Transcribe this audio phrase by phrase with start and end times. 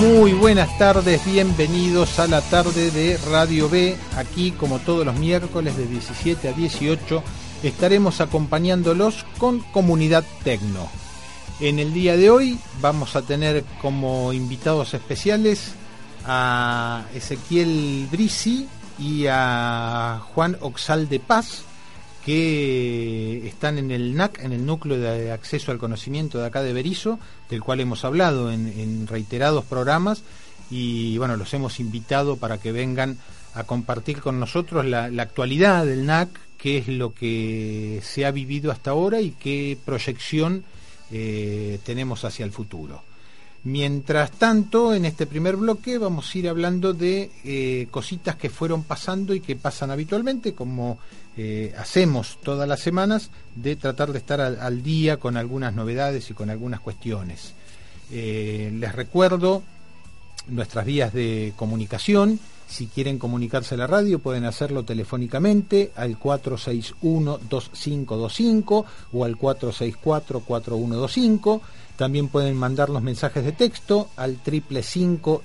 [0.00, 3.98] Muy buenas tardes, bienvenidos a la tarde de Radio B.
[4.16, 7.22] Aquí, como todos los miércoles de 17 a 18,
[7.62, 10.88] estaremos acompañándolos con Comunidad Tecno.
[11.60, 15.74] En el día de hoy vamos a tener como invitados especiales
[16.26, 18.66] a Ezequiel Brisi
[18.98, 21.64] y a Juan Oxal de Paz,
[22.24, 26.72] que están en el NAC, en el Núcleo de Acceso al Conocimiento de acá de
[26.72, 30.22] Berizo, del cual hemos hablado en, reiterados programas
[30.70, 33.18] y bueno, los hemos invitado para que vengan
[33.54, 38.70] a compartir con nosotros la, actualidad del NAC, qué es lo que se ha vivido
[38.70, 40.64] hasta ahora y qué proyección
[41.10, 43.02] eh, tenemos hacia el futuro.
[43.62, 48.84] Mientras tanto, en este primer bloque vamos a ir hablando de eh, cositas que fueron
[48.84, 50.98] pasando y que pasan habitualmente, como
[51.36, 56.34] eh, hacemos todas las semanas, de tratar de estar al, día con algunas novedades y
[56.34, 57.52] con algunas cuestiones.
[58.10, 59.62] Eh, les recuerdo
[60.48, 62.40] nuestras vías de comunicación.
[62.66, 71.60] Si quieren comunicarse a la radio pueden hacerlo telefónicamente al 461-2525 o al 464-4125
[72.00, 75.42] también pueden mandar los mensajes de texto al triple cinco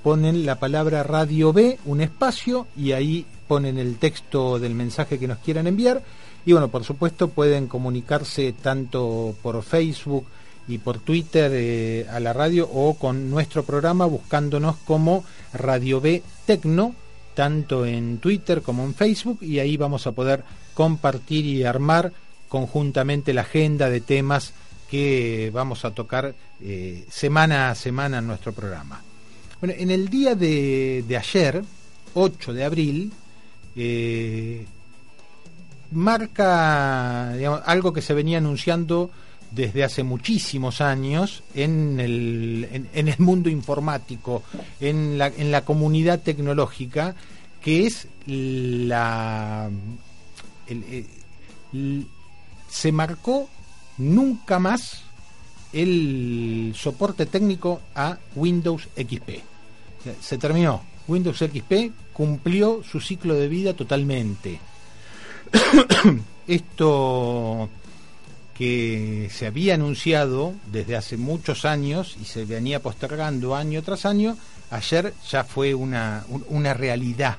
[0.00, 5.26] ponen la palabra radio B, un espacio, y ahí ponen el texto del mensaje que
[5.26, 6.04] nos quieran enviar.
[6.46, 10.24] Y bueno, por supuesto pueden comunicarse tanto por Facebook
[10.68, 16.22] y por Twitter eh, a la radio o con nuestro programa buscándonos como Radio B
[16.46, 16.94] Tecno,
[17.34, 20.44] tanto en Twitter como en Facebook, y ahí vamos a poder
[20.74, 22.12] compartir y armar
[22.48, 24.54] conjuntamente la agenda de temas
[24.94, 26.32] que vamos a tocar
[26.62, 29.02] eh, semana a semana en nuestro programa.
[29.60, 31.64] Bueno, en el día de, ayer,
[32.14, 33.12] 8 de abril,
[33.74, 34.64] eh,
[35.90, 37.32] marca
[37.64, 39.10] algo que se venía anunciando
[39.50, 44.44] desde hace muchísimos años en el, en, el mundo informático,
[44.78, 47.16] en la, en la comunidad tecnológica,
[47.60, 49.68] que es la...
[52.68, 53.48] se marcó
[53.98, 55.02] nunca más
[55.72, 59.42] el soporte técnico a Windows XP.
[60.20, 60.82] Se terminó.
[61.06, 64.60] Windows XP cumplió su ciclo de vida totalmente.
[66.46, 67.68] Esto
[68.54, 74.36] que se había anunciado desde hace muchos años y se venía postergando año tras año,
[74.70, 77.38] ayer ya fue una, una realidad.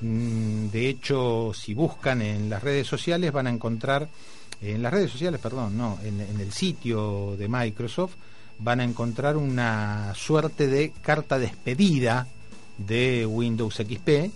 [0.00, 4.08] Mm, de hecho, si buscan en las redes sociales van a encontrar
[4.62, 8.14] en las redes sociales, perdón, no, en, el sitio de Microsoft
[8.60, 12.28] van a encontrar una suerte de carta despedida
[12.78, 14.30] de Windows XP,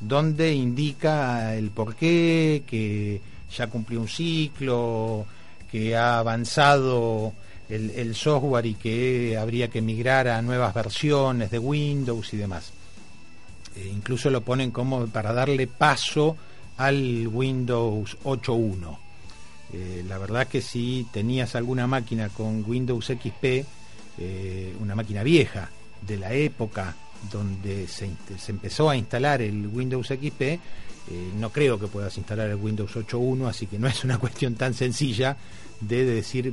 [0.00, 3.20] donde indica el porqué, que
[3.56, 5.26] ya cumplió un ciclo,
[5.70, 7.32] que ha avanzado
[7.68, 12.72] el, software y que habría que migrar a nuevas versiones de Windows y demás.
[13.74, 16.36] E incluso lo ponen como para darle paso
[16.76, 19.11] al Windows 8.1.
[19.72, 23.64] Eh, la verdad que si tenías alguna máquina con Windows XP,
[24.18, 25.70] eh, una máquina vieja
[26.06, 26.94] de la época
[27.30, 28.10] donde se,
[28.48, 30.58] empezó a instalar el Windows XP, eh,
[31.38, 34.74] no creo que puedas instalar el Windows 8.1, así que no es una cuestión tan
[34.74, 35.36] sencilla
[35.80, 36.52] de, decir,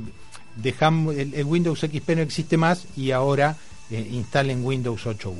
[0.56, 3.56] dejamos el, Windows XP no existe más y ahora
[3.90, 5.34] instalen Windows 8.1.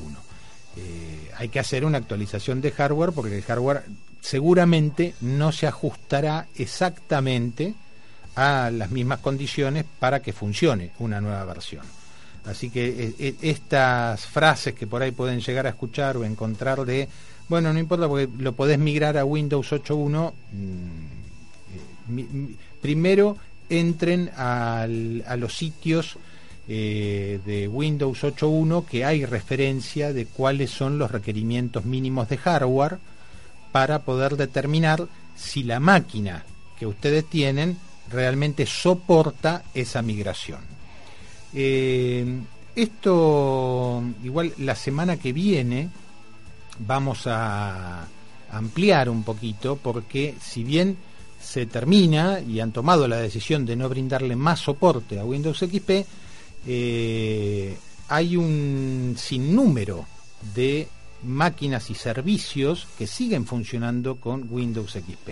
[1.36, 3.82] hay que hacer una actualización de hardware porque el hardware
[4.20, 7.74] seguramente no se ajustará exactamente
[8.36, 11.84] a las mismas condiciones para que funcione una nueva versión.
[12.44, 16.84] Así que eh, eh, estas frases que por ahí pueden llegar a escuchar o encontrar
[16.84, 17.08] de,
[17.48, 23.36] bueno, no importa porque lo podés migrar a Windows 8.1, mm, eh, primero
[23.68, 24.86] entren a
[25.36, 26.16] los sitios
[26.70, 32.98] de Windows 8.1 que hay referencia de cuáles son los requerimientos mínimos de hardware
[33.72, 36.44] para poder determinar si la máquina
[36.78, 37.76] que ustedes tienen
[38.10, 40.60] realmente soporta esa migración.
[41.52, 42.24] Eh,
[42.76, 45.88] esto, igual la semana que viene,
[46.78, 48.06] vamos a
[48.52, 50.96] ampliar un poquito porque si bien
[51.40, 56.06] se termina y han tomado la decisión de no brindarle más soporte a Windows XP,
[56.66, 57.76] eh,
[58.08, 60.06] hay un sinnúmero
[60.54, 60.88] de
[61.22, 65.28] máquinas y servicios que siguen funcionando con Windows XP.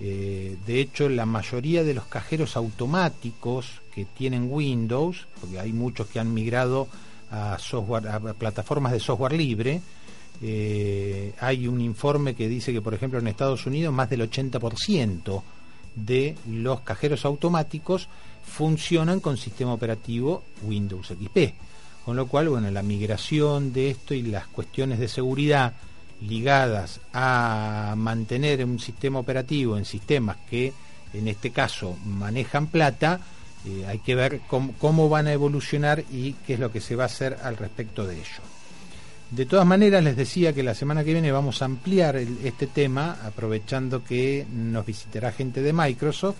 [0.00, 6.06] Eh, de hecho, la mayoría de los cajeros automáticos que tienen Windows, porque hay muchos
[6.06, 6.88] que han migrado
[7.30, 7.58] a,
[8.38, 9.80] plataformas de software libre,
[10.40, 15.42] eh, hay un informe que dice que, por ejemplo, en Estados Unidos más del 80%
[15.96, 18.08] de los cajeros automáticos
[18.48, 21.54] funcionan con sistema operativo Windows XP.
[22.04, 25.74] Con lo cual, bueno, la migración de esto y las cuestiones de seguridad
[26.20, 30.72] ligadas a mantener un sistema operativo en sistemas que
[31.12, 33.20] en este caso manejan plata,
[33.66, 37.04] eh, hay que ver cómo, van a evolucionar y qué es lo que se va
[37.04, 38.42] a hacer al respecto de ello.
[39.30, 43.18] De todas maneras, les decía que la semana que viene vamos a ampliar este tema,
[43.24, 46.38] aprovechando que nos visitará gente de Microsoft,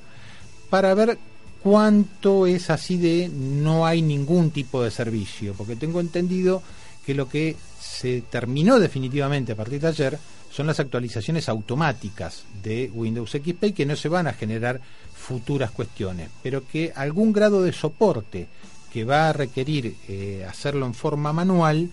[0.71, 1.19] para ver
[1.69, 6.63] cuánto es así de no hay ningún tipo de servicio, porque tengo entendido
[7.05, 10.19] que lo que se terminó definitivamente a partir de ayer
[10.51, 14.81] son las actualizaciones automáticas de Windows XP y que no se van a generar
[15.15, 18.47] futuras cuestiones, pero que algún grado de soporte
[18.91, 21.91] que va a requerir eh, hacerlo en forma manual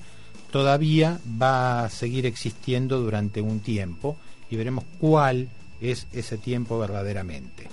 [0.51, 4.15] todavía va a seguir existiendo durante un tiempo
[4.49, 5.49] y veremos cuál
[5.81, 7.67] es ese tiempo verdaderamente.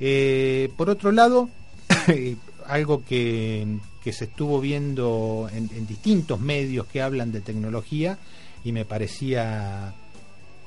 [0.00, 1.48] Eh, por otro lado,
[2.66, 3.66] algo que,
[4.04, 8.18] se estuvo viendo en, distintos medios que hablan de tecnología
[8.64, 9.94] y me parecía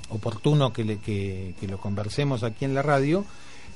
[0.10, 3.24] oportuno que, que, lo conversemos aquí en la radio,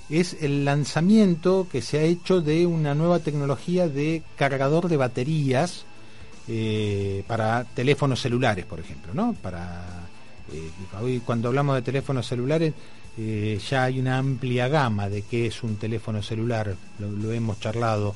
[0.10, 5.86] es el lanzamiento que se ha hecho de una nueva tecnología de cargador de baterías
[6.48, 9.34] eh, para teléfonos celulares, por ejemplo, ¿no?
[9.34, 9.86] Para
[10.52, 10.70] eh,
[11.02, 12.74] hoy cuando hablamos de teléfonos celulares
[13.18, 18.16] eh, ya hay una amplia gama de qué es un teléfono celular, lo, hemos charlado.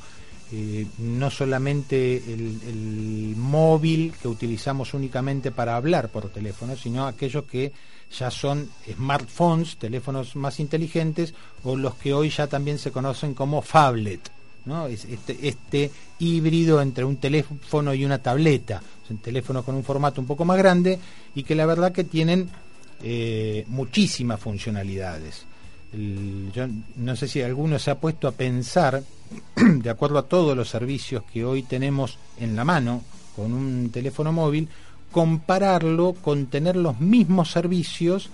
[0.51, 7.71] Eh, no solamente el, móvil que utilizamos únicamente para hablar por teléfono, sino aquellos que
[8.17, 11.33] ya son smartphones, teléfonos más inteligentes,
[11.63, 14.31] o los que hoy ya también se conocen como phablet,
[14.65, 14.87] ¿no?
[14.87, 20.27] este, este híbrido entre un teléfono y una tableta, un teléfono con un formato un
[20.27, 20.99] poco más grande
[21.35, 22.49] y que la verdad que tienen
[23.01, 25.45] eh, muchísimas funcionalidades.
[25.93, 29.03] yo no sé si alguno se ha puesto a pensar,
[29.55, 33.03] de acuerdo a todos los servicios que hoy tenemos en la mano
[33.35, 34.67] con un teléfono móvil,
[35.11, 38.29] compararlo con tener los mismos servicios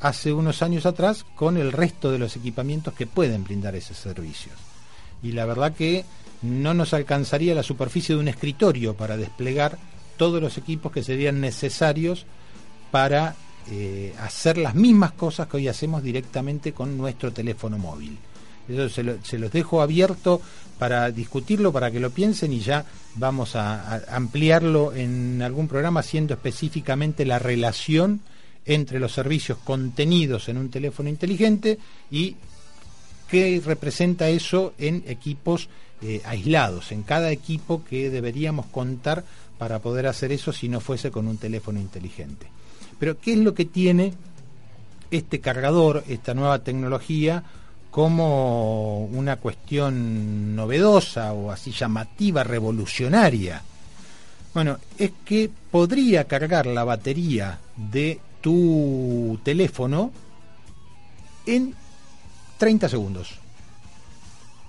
[0.00, 4.54] hace unos años atrás con el resto de los equipamientos que pueden brindar esos servicios.
[5.22, 6.04] Y la verdad que
[6.42, 9.78] no nos alcanzaría la superficie de un escritorio para desplegar
[10.16, 12.26] todos los equipos que serían necesarios
[12.90, 13.34] para
[13.70, 18.16] eh, hacer las mismas cosas que hoy hacemos directamente con nuestro teléfono móvil.
[18.68, 20.40] Eso se, los dejo abierto
[20.78, 22.84] para discutirlo, para que lo piensen y ya
[23.14, 28.20] vamos a, ampliarlo en algún programa haciendo específicamente la relación
[28.64, 31.78] entre los servicios contenidos en un teléfono inteligente
[32.10, 32.36] y
[33.28, 35.68] qué representa eso en equipos
[36.02, 39.24] eh, aislados, en cada equipo que deberíamos contar
[39.58, 42.55] para poder hacer eso si no fuese con un teléfono inteligente.
[42.98, 44.14] Pero ¿qué es lo que tiene
[45.10, 47.42] este cargador, esta nueva tecnología,
[47.90, 53.62] como una cuestión novedosa o así llamativa, revolucionaria?
[54.54, 60.10] Bueno, es que podría cargar la batería de tu teléfono
[61.44, 61.74] en
[62.58, 63.34] 30 segundos.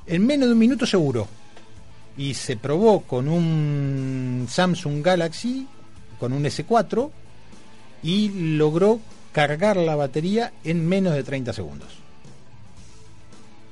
[0.06, 1.28] En menos de un minuto seguro.
[2.18, 5.68] Y se probó con un Samsung Galaxy,
[6.20, 7.10] con un S4,
[8.04, 9.00] y logró
[9.32, 11.90] cargar la batería en menos de 30 segundos.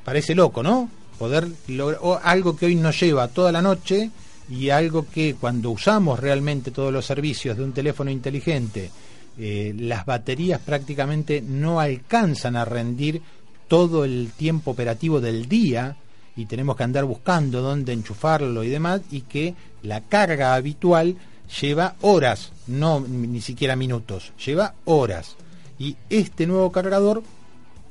[0.04, 0.90] Parece loco, ¿no?
[1.18, 4.12] Poder lograr algo que hoy nos lleva toda la noche
[4.50, 8.92] y algo que cuando usamos realmente todos los servicios de un teléfono inteligente,
[9.38, 13.22] eh, las baterías prácticamente no alcanzan a rendir
[13.68, 15.96] todo el tiempo operativo del día
[16.36, 21.16] y tenemos que andar buscando dónde enchufarlo y demás y que la carga habitual
[21.62, 25.36] lleva horas, no ni siquiera minutos, lleva horas.
[25.78, 27.24] Y este nuevo cargador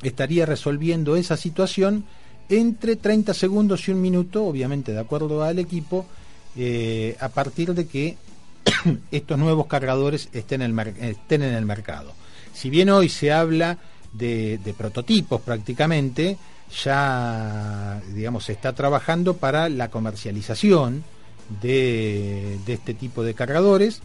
[0.02, 2.04] estaría resolviendo esa situación
[2.48, 6.06] entre 30 segundos y un minuto, obviamente de acuerdo al equipo,
[6.56, 8.16] eh, a partir de que
[9.10, 12.12] estos nuevos cargadores estén en, el estén en el mercado.
[12.52, 13.78] Si bien hoy se habla
[14.12, 16.36] de, de, prototipos prácticamente,
[16.84, 21.02] ya digamos se está trabajando para la comercialización
[21.48, 24.02] de, este tipo de cargadores.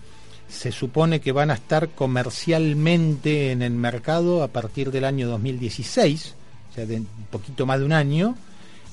[0.47, 6.35] Se supone que van a estar comercialmente en el mercado a partir del año 2016,
[6.71, 8.35] o sea, de un poquito más de un año,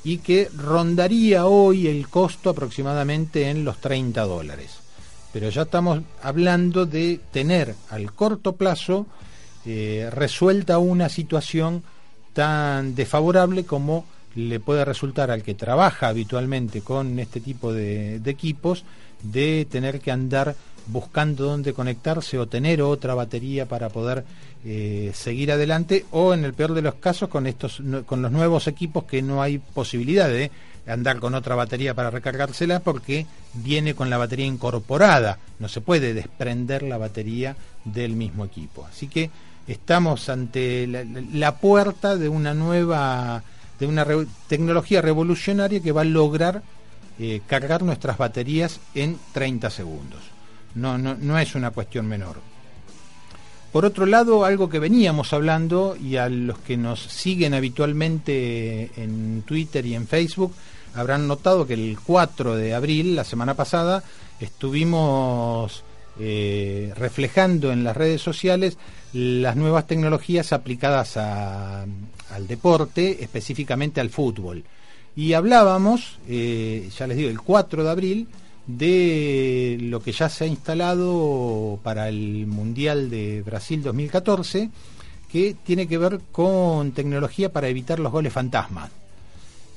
[0.04, 4.78] y que rondaría hoy el costo aproximadamente en los 30 dólares.
[5.32, 9.06] Pero ya estamos hablando de tener al corto plazo
[9.64, 11.82] eh, resuelta una situación
[12.32, 14.04] tan desfavorable como
[14.36, 18.84] le puede resultar al que trabaja habitualmente con este tipo de, equipos
[19.22, 20.54] de tener que andar
[20.86, 24.24] buscando dónde conectarse o tener otra batería para poder
[24.64, 28.68] eh, seguir adelante o en el peor de los casos con estos con los nuevos
[28.68, 30.52] equipos que no hay posibilidad de
[30.86, 35.38] andar con otra batería para recargársela porque viene con la batería incorporada.
[35.58, 38.86] No se puede desprender la batería del mismo equipo.
[38.86, 39.30] Así que
[39.66, 43.42] estamos ante la, puerta de una nueva,
[43.78, 44.06] de una
[44.48, 46.62] tecnología revolucionaria que va a lograr
[47.18, 50.20] eh, cargar nuestras baterías en 30 segundos.
[50.74, 52.36] No, no, no es una cuestión menor.
[53.72, 59.42] Por otro lado, algo que veníamos hablando y a los que nos siguen habitualmente en
[59.42, 60.54] Twitter y en Facebook
[60.94, 64.02] habrán notado que el 4 de abril, la semana pasada,
[64.40, 65.84] estuvimos
[66.18, 68.78] eh, reflejando en las redes sociales
[69.12, 71.18] las nuevas tecnologías aplicadas
[72.30, 74.64] al deporte, específicamente al fútbol.
[75.14, 78.28] Y hablábamos, eh, ya les digo, el 4 de abril,
[78.66, 84.70] de lo que ya se ha instalado para el Mundial de Brasil 2014,
[85.30, 88.90] que tiene que ver con tecnología para evitar los goles fantasma.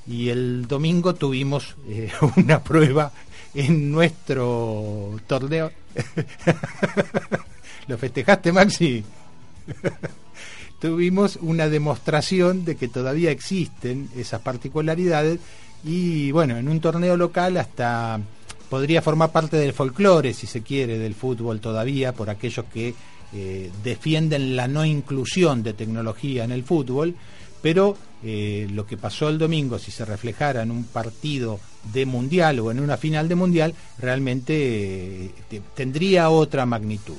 [0.08, 3.12] Y el domingo tuvimos eh, una prueba
[3.54, 5.72] en nuestro torneo.
[7.88, 9.04] ¿Lo festejaste, Maxi?
[10.80, 15.40] Tuvimos una demostración de que todavía existen esas particularidades
[15.84, 18.20] y bueno, en un torneo local hasta
[18.70, 22.94] podría formar parte del folclore, si se quiere, del fútbol todavía, por aquellos que
[23.34, 27.16] eh, defienden la no inclusión de tecnología en el fútbol,
[27.62, 31.60] pero eh, lo que pasó el domingo, si se reflejara en un partido
[31.94, 37.18] de mundial o en una final de mundial, realmente eh, tendría otra magnitud.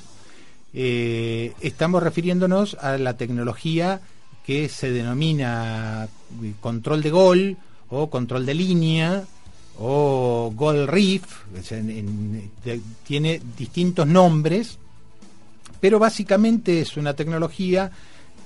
[0.73, 4.01] Eh, estamos refiriéndonos a la tecnología
[4.45, 6.09] que se denomina
[6.61, 7.57] control de gol
[7.89, 9.25] o control de línea
[9.79, 11.25] o Goal Reef,
[13.05, 14.79] tiene distintos nombres,
[15.81, 17.91] pero básicamente es una tecnología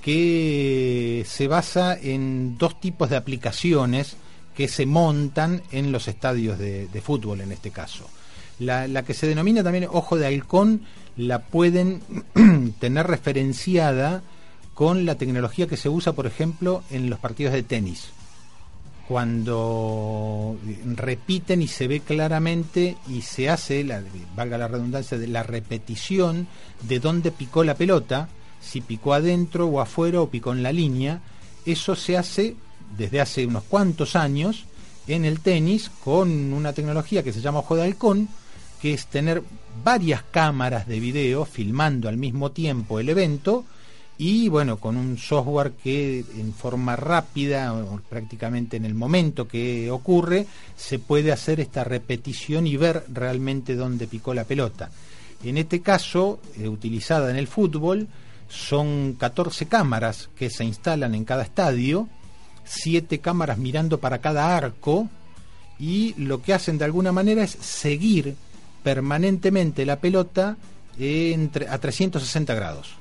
[0.01, 4.15] que se basa en dos tipos de aplicaciones
[4.55, 8.09] que se montan en los estadios de, fútbol en este caso.
[8.59, 10.83] La, que se denomina también ojo de halcón
[11.17, 12.01] la pueden
[12.79, 14.21] tener referenciada
[14.73, 18.09] con la tecnología que se usa, por ejemplo, en los partidos de tenis.
[19.07, 20.57] Cuando
[20.95, 24.03] repiten y se ve claramente y se hace, la,
[24.35, 26.47] valga la redundancia, de la repetición
[26.81, 28.27] de dónde picó la pelota,
[28.59, 31.21] si picó adentro o afuera o picó en la línea.
[31.65, 32.55] Eso se hace
[32.97, 34.65] desde hace unos cuantos años
[35.07, 38.27] en el tenis con una tecnología que se llama ojo de halcón,
[38.81, 39.43] que es tener
[39.85, 43.65] varias cámaras de video filmando al mismo tiempo el evento
[44.17, 47.71] y bueno, con un software que en forma rápida,
[48.09, 54.07] prácticamente en el momento que ocurre, se puede hacer esta repetición y ver realmente dónde
[54.07, 54.89] picó la pelota.
[55.43, 58.07] En este caso, eh, utilizada en el fútbol,
[58.49, 62.09] son 14 cámaras que se instalan en cada estadio,
[62.63, 65.09] 7 cámaras mirando para cada arco
[65.77, 68.35] y lo que hacen de alguna manera es seguir
[68.85, 70.57] permanentemente la pelota
[70.99, 72.91] entre, a 360 grados.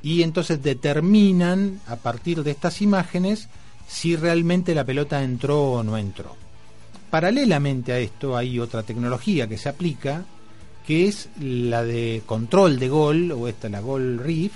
[0.00, 3.48] Y entonces determinan a partir de estas imágenes
[3.88, 6.36] si realmente la pelota entró o no entró.
[7.10, 10.24] Paralelamente a esto hay otra tecnología que se aplica,
[10.86, 14.52] que es la de control de gol, o esta la Gol Reef,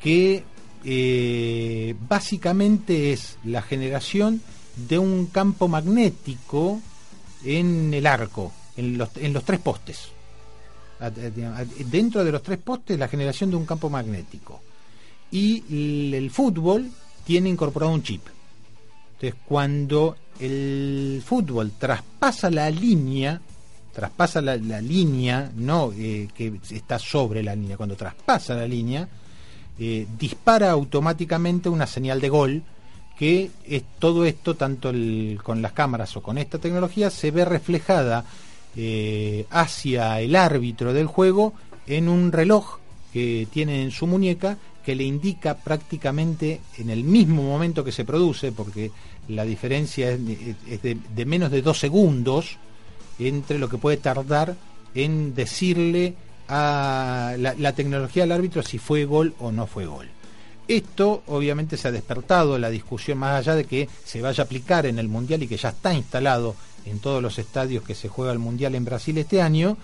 [0.00, 0.44] que
[0.84, 4.40] eh, básicamente es la generación
[4.88, 6.80] de un campo magnético
[7.44, 10.08] en el arco, en los, en los tres postes.
[11.86, 14.60] Dentro de los tres postes, la generación de un campo magnético.
[15.30, 16.90] Y el fútbol
[17.24, 18.22] tiene incorporado un chip.
[19.14, 23.40] Entonces, cuando el fútbol traspasa la línea,
[23.92, 29.08] traspasa la, línea, no eh, que está sobre la línea, cuando traspasa la línea,
[29.78, 32.62] eh, dispara automáticamente una señal de gol
[33.18, 34.92] que es todo esto, tanto
[35.42, 38.24] con las cámaras o con esta tecnología, se ve reflejada
[38.76, 41.54] eh, hacia el árbitro del juego
[41.86, 42.78] en un reloj
[43.12, 48.04] que tiene en su muñeca que le indica prácticamente en el mismo momento que se
[48.04, 48.90] produce, porque
[49.28, 52.56] la diferencia es, de, menos de dos segundos
[53.18, 54.56] entre lo que puede tardar
[54.94, 56.14] en decirle
[56.48, 60.08] a la, tecnología del árbitro si fue gol o no fue gol.
[60.66, 64.86] Esto obviamente se ha despertado la discusión más allá de que se vaya a aplicar
[64.86, 68.32] en el Mundial y que ya está instalado en todos los estadios que se juega
[68.32, 69.76] el Mundial en Brasil este año,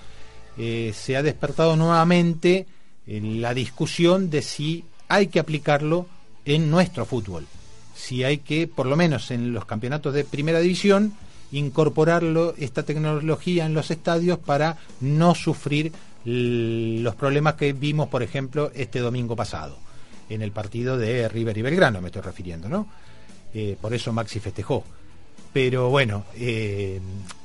[0.59, 2.67] eh, se ha despertado nuevamente
[3.07, 6.07] eh, la discusión de si hay que aplicarlo
[6.45, 7.47] en nuestro fútbol,
[7.95, 11.13] si hay que, por lo menos en los campeonatos de primera división,
[11.53, 15.93] incorporarlo, esta tecnología en los estadios para no sufrir
[16.25, 19.79] los problemas que vimos, por ejemplo, este domingo pasado
[20.29, 22.89] en el partido de River y Belgrano, me estoy refiriendo, ¿no?
[23.55, 24.85] Eh, por eso Maxi festejó.
[25.57, 27.01] Pero bueno, eh,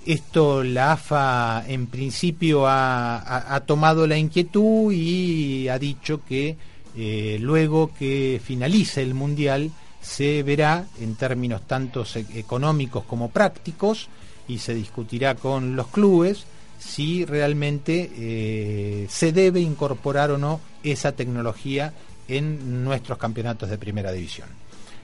[0.06, 6.58] esto la AFA en principio ha, tomado la inquietud y ha dicho que
[6.98, 12.03] eh, luego que finalice el Mundial se verá en términos tanto
[12.36, 14.10] económicos como prácticos
[14.46, 16.44] y se discutirá con los clubes
[16.80, 21.94] si realmente se debe incorporar o no esa tecnología
[22.27, 24.50] en nuestros campeonatos de primera división.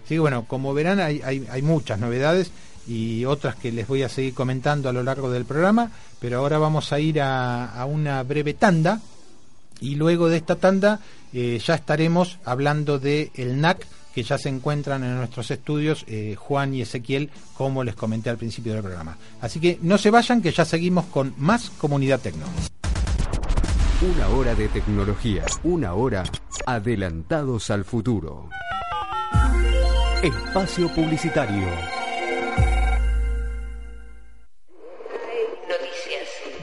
[0.04, 2.52] Así que bueno, como verán hay, hay, muchas novedades
[2.88, 6.58] y otras que les voy a seguir comentando a lo largo del programa, pero ahora
[6.58, 9.02] vamos a ir a, una breve tanda
[9.80, 11.00] y luego de esta tanda
[11.34, 16.36] eh, ya estaremos hablando de el NAC que ya se encuentran en nuestros estudios eh,
[16.36, 19.16] Juan y Ezequiel, como les comenté al principio del programa.
[19.42, 22.46] Así que no se vayan, que ya seguimos con más Comunidad Tecno.
[24.02, 26.24] Una hora de tecnología, una hora
[26.66, 28.50] adelantados al futuro.
[30.24, 31.97] Espacio Publicitario.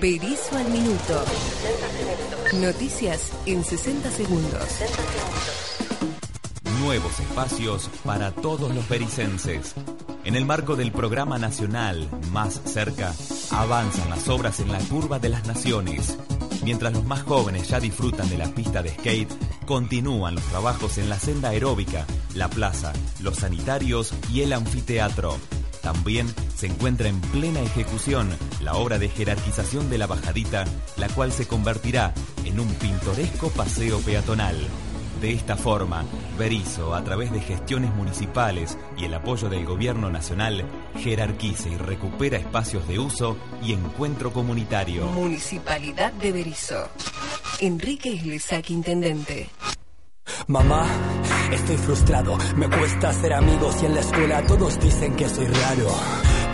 [0.00, 1.24] Berizo al minuto.
[2.54, 4.62] Noticias en 60 segundos.
[6.80, 9.74] Nuevos espacios para todos los bericenses.
[10.24, 13.14] En el marco del programa nacional Más Cerca,
[13.50, 16.18] avanzan las obras en la Curva de las Naciones
[16.64, 19.30] Mientras los más jóvenes ya disfrutan de la pista de skate,
[19.66, 25.36] continúan los trabajos en la senda aeróbica, la plaza, los sanitarios y el anfiteatro.
[25.84, 26.26] También
[26.56, 28.30] se encuentra en plena ejecución
[28.62, 30.64] la obra de jerarquización de la bajadita,
[30.96, 32.14] la cual se convertirá
[32.46, 34.56] en un pintoresco paseo peatonal.
[35.20, 36.04] De esta forma,
[36.38, 40.64] Berizo, a través de gestiones municipales y el apoyo del gobierno nacional,
[40.98, 45.06] jerarquiza y recupera espacios de uso y encuentro comunitario.
[45.08, 46.88] Municipalidad de Berizo.
[47.60, 49.50] Enrique Iglesias, intendente.
[50.46, 50.86] Mamá,
[51.52, 55.88] estoy frustrado, me cuesta hacer amigos y en la escuela todos dicen que soy raro.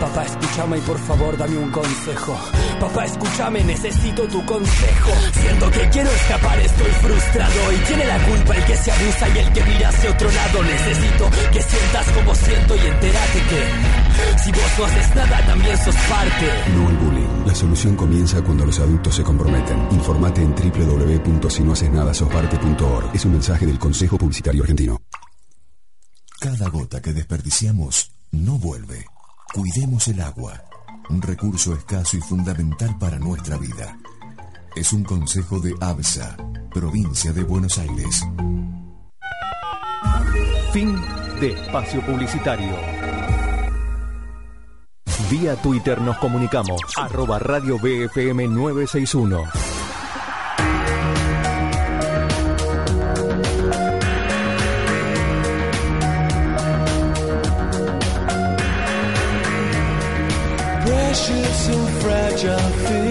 [0.01, 2.35] Papá, escúchame y por favor dame un consejo.
[2.79, 5.11] Papá, escúchame, necesito tu consejo.
[5.31, 7.71] Siento que quiero escapar, estoy frustrado.
[7.71, 10.63] Y tiene la culpa el que se abusa y el que mira hacia otro lado.
[10.63, 13.63] Necesito que sientas como siento y entérate que
[14.43, 16.49] si vos no haces nada, también sos parte.
[16.75, 17.45] No al bullying.
[17.45, 19.87] La solución comienza cuando los adultos se comprometen.
[19.91, 23.11] Informate en www.sinohacesnadasosParte.org.
[23.13, 24.99] Es un mensaje del Consejo Publicitario Argentino.
[26.39, 29.05] Cada gota que desperdiciamos no vuelve.
[29.53, 30.63] Cuidemos el agua,
[31.09, 33.97] un recurso escaso y fundamental para nuestra vida.
[34.77, 36.37] Es un consejo de ABSA,
[36.73, 38.23] provincia de Buenos Aires.
[40.71, 40.95] Fin
[41.41, 42.73] de espacio publicitario.
[45.29, 49.80] Vía Twitter nos comunicamos, arroba radio BFM 961.
[62.41, 63.10] 着黑。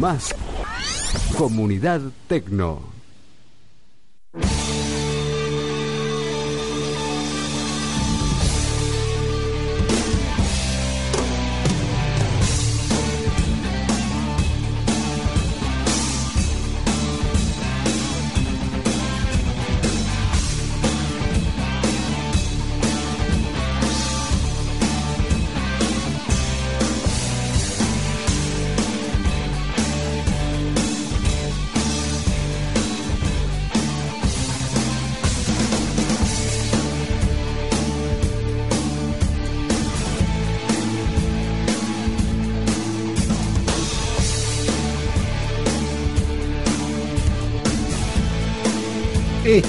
[0.00, 0.34] Más
[1.36, 2.93] Comunidad Tecno.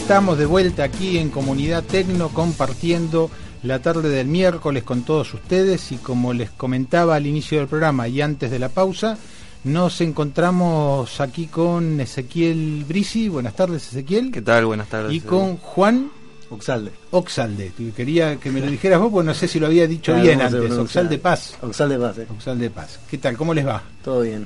[0.05, 3.31] Estamos de vuelta aquí en Comunidad Tecno compartiendo
[3.63, 8.07] la tarde del miércoles con todos ustedes y como les comentaba al inicio del programa
[8.07, 9.17] y antes de la pausa,
[9.63, 13.29] nos encontramos aquí con Ezequiel Brisi.
[13.29, 14.29] Buenas tardes, Ezequiel.
[14.31, 14.67] ¿Qué tal?
[14.67, 15.11] Buenas tardes.
[15.11, 16.11] Y con Juan
[16.51, 16.91] Oxalde.
[17.09, 17.71] Oxalde.
[17.95, 20.71] Quería que me lo dijeras vos, porque no sé si lo había dicho bien antes.
[20.71, 21.57] Oxalde Paz.
[21.63, 22.19] Oxalde Paz.
[22.19, 22.27] Eh.
[22.29, 22.99] Oxalde Paz.
[23.09, 23.35] ¿Qué tal?
[23.35, 23.81] ¿Cómo les va?
[24.03, 24.45] Todo bien.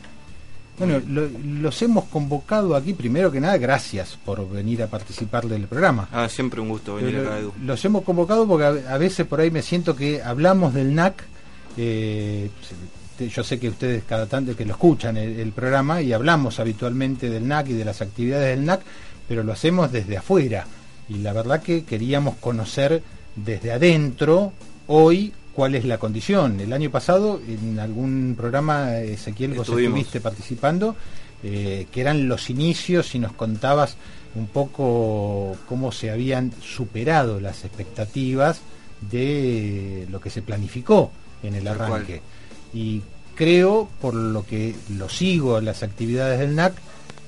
[0.80, 6.08] Bueno, los hemos convocado aquí, primero que nada, gracias por venir a participar del programa.
[6.14, 7.54] Ah, siempre un gusto venir acá, Edu.
[7.62, 11.24] Los hemos convocado porque a, veces por ahí me siento que hablamos del NAC,
[11.76, 12.50] eh,
[13.20, 17.46] yo sé que ustedes cada tanto que lo escuchan el, programa y hablamos habitualmente del
[17.46, 18.82] NAC y de las actividades del NAC,
[19.28, 20.66] pero lo hacemos desde afuera.
[21.10, 23.04] Y la verdad que queríamos conocer
[23.36, 24.54] desde adentro
[24.88, 26.62] hoy cuál es la condición.
[26.62, 30.96] El año pasado, en algún programa, Ezequiel, vos estuviste participando,
[31.44, 33.98] eh, que eran los inicios y nos contabas
[34.36, 38.62] un poco cómo se habían superado las expectativas
[39.12, 41.12] de lo que se planificó
[41.44, 42.22] en el arranque.
[42.74, 43.02] Y
[43.36, 46.72] creo, por lo que lo sigo en las actividades del NAC,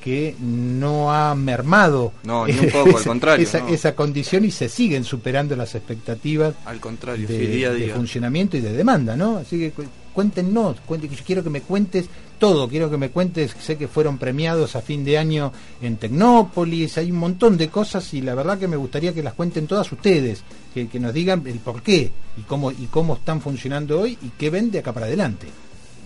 [0.02, 5.04] que no ha mermado no, ni un poco, al contrario, esa, condición y se siguen
[5.04, 7.88] superando las expectativas al contrario, de, día a día.
[7.88, 9.38] de funcionamiento y de demanda, ¿no?
[9.38, 9.74] Así que
[10.14, 10.78] cuéntenos,
[11.26, 12.10] quiero que me cuentes
[12.40, 16.98] todo, quiero que me cuentes, sé que fueron premiados a fin de año en Tecnópolis,
[16.98, 19.92] hay un montón de cosas y la verdad que me gustaría que las cuenten todas
[19.92, 24.18] ustedes, que, que nos digan el por qué y cómo, y cómo están funcionando hoy
[24.22, 25.48] y qué ven de acá para adelante.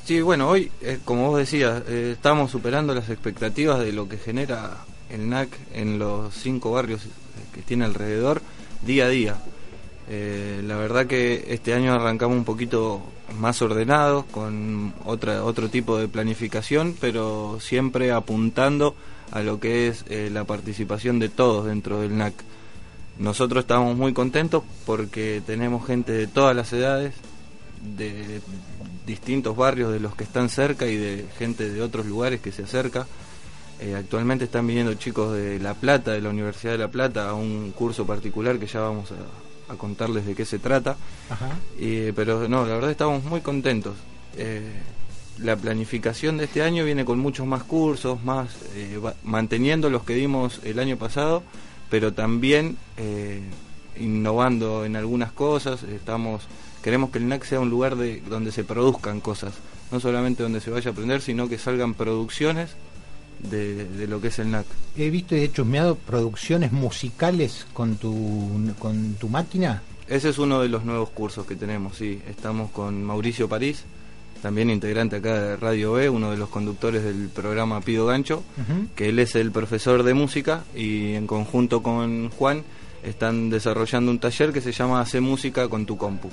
[0.06, 4.20] Sí, bueno, hoy, eh, como vos decías, eh, estamos superando las expectativas de lo que
[4.20, 7.10] genera el NAC en los cinco barrios eh,
[7.56, 8.44] que tiene alrededor
[8.86, 9.36] día a día.
[10.08, 13.02] la verdad que este año arrancamos un poquito
[13.40, 18.96] más ordenados, con otra, otro tipo de planificación, pero siempre apuntando
[19.32, 22.36] a lo que es la participación de todos dentro del NAC.
[23.18, 27.16] Nosotros estamos muy contentos porque tenemos gente de todas las edades,
[27.98, 28.42] de
[29.06, 32.64] distintos barrios de los que están cerca y de gente de otros lugares que se
[32.64, 33.06] acerca.
[33.80, 37.34] Eh, actualmente están viniendo chicos de La Plata, de la Universidad de La Plata, a
[37.34, 40.96] un curso particular que ya vamos a, contarles de qué se trata.
[42.16, 43.96] pero no, la verdad estamos muy contentos.
[44.38, 44.72] Eh,
[45.40, 50.14] la planificación de este año viene con muchos más cursos, más eh, manteniendo los que
[50.14, 51.44] dimos el año pasado,
[51.90, 52.78] pero también
[54.00, 55.84] innovando en algunas cosas.
[55.84, 56.44] Estamos
[56.86, 59.56] Queremos que el NAC sea un lugar de, donde se produzcan cosas,
[59.92, 62.76] no solamente donde se vaya a aprender, sino que salgan producciones
[63.40, 64.68] de, lo que es el NAC.
[64.96, 69.82] He visto y he chusmeado producciones musicales con tu, con tu máquina.
[70.08, 72.22] Ese es uno de los nuevos cursos que tenemos, sí.
[72.30, 73.84] Estamos con Mauricio París,
[74.44, 78.44] también integrante acá de Radio B, uno de los conductores del programa Pido Gancho,
[78.96, 82.64] que él es el profesor de música y en conjunto con Juan
[83.02, 86.30] están desarrollando un taller que se llama Hace música con tu compu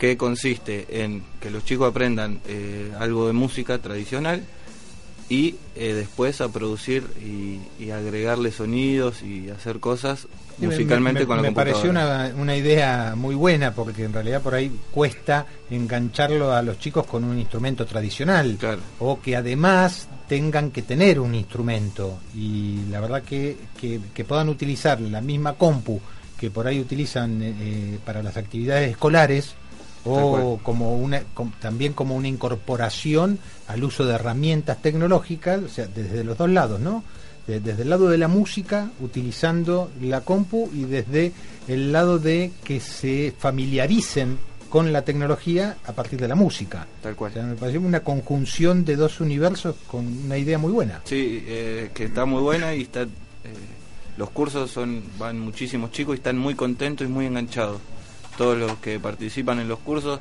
[0.00, 4.42] que consiste en que los chicos aprendan eh, algo de música tradicional
[5.28, 10.26] y eh, después a producir y, agregarle sonidos y hacer cosas
[10.58, 14.70] musicalmente con la me pareció una, una, idea muy buena porque en realidad por ahí
[14.90, 18.58] cuesta engancharlo a los chicos con un instrumento tradicional
[19.00, 22.20] o que además tengan que tener un instrumento.
[22.36, 26.00] Y la verdad que, que, puedan utilizar la misma compu
[26.38, 29.56] que por ahí utilizan eh, para las actividades escolares
[30.04, 31.22] o como una
[31.60, 36.80] también como una incorporación al uso de herramientas tecnológicas, o sea, desde los dos lados,
[36.80, 37.04] ¿no?
[37.46, 41.32] desde el lado de la música, utilizando la compu, y desde
[41.66, 46.86] el lado de que se familiaricen con la tecnología a partir de la música.
[47.02, 47.32] Tal cual.
[47.34, 51.00] me parece una conjunción de dos universos con una idea muy buena.
[51.04, 53.02] Sí, eh, que está muy buena y está...
[53.02, 53.08] Eh,
[54.16, 57.80] los cursos son van muchísimos chicos y están muy contentos y muy enganchados
[58.36, 60.20] todos los que participan en los cursos.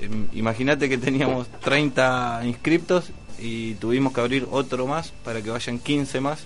[0.00, 3.06] Em, imagínate que teníamos 30 inscriptos
[3.38, 6.40] y tuvimos que abrir otro más para que vayan 15 más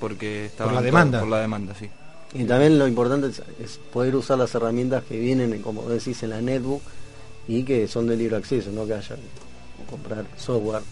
[0.00, 1.20] porque estaban la todos- demanda.
[1.20, 1.88] por la demanda, sí.
[2.34, 6.30] Y también lo importante es, es poder usar las herramientas que vienen, como decís, en
[6.30, 6.82] la netbook
[7.48, 10.82] y que son de libre acceso, no que haya que comprar software.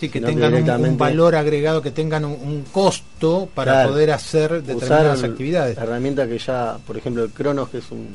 [0.00, 4.52] Sí, que tengan un- valor agregado, que tengan un, un costo para Claro, poder hacer
[4.54, 5.76] usar determinadas el- actividades.
[5.76, 8.08] La herramienta que ya, por ejemplo, el Cronos, que es un,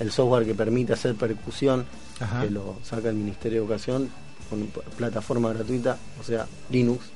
[0.00, 1.86] el software que permite hacer percusión,
[2.20, 2.42] Ajá.
[2.42, 4.10] que lo saca el Ministerio de Educación
[4.50, 7.06] con plataforma gratuita, o sea, Linux,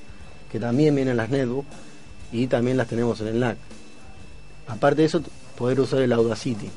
[0.51, 1.69] que también viene en las netbooks
[2.33, 3.59] y también las tenemos en el NAC.
[4.67, 5.23] Aparte de eso,
[5.57, 6.71] poder usar el Audacity,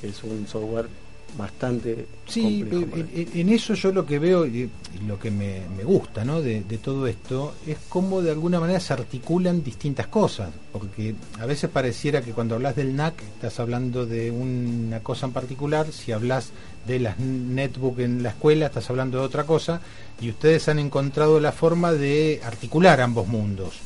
[0.00, 0.88] que es un software
[1.36, 3.08] bastante Sí, complejo.
[3.14, 6.42] en, eso yo lo que veo y y lo que me, me gusta ¿no?
[6.42, 11.46] de, de todo esto es cómo de alguna manera se articulan distintas cosas, porque a
[11.46, 16.12] veces pareciera que cuando hablas del NAC estás hablando de una cosa en particular, si
[16.12, 16.50] hablas
[16.86, 19.80] de las netbook en la escuela estás hablando de otra cosa,
[20.20, 23.78] y ustedes han encontrado la forma de articular ambos mundos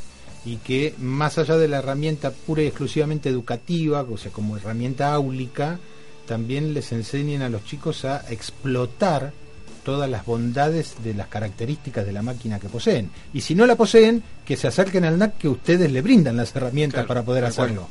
[0.46, 5.14] y que más allá de la herramienta pura y exclusivamente educativa, o sea, como herramienta
[5.14, 5.78] áulica,
[6.26, 9.32] también les enseñen a los chicos a explotar
[9.84, 13.10] todas las bondades de las características de la máquina que poseen.
[13.34, 16.56] Y si no la poseen, que se acerquen al NAC que ustedes le brindan las
[16.56, 17.66] herramientas Claro, para poder tal cual.
[17.66, 17.88] hacerlo.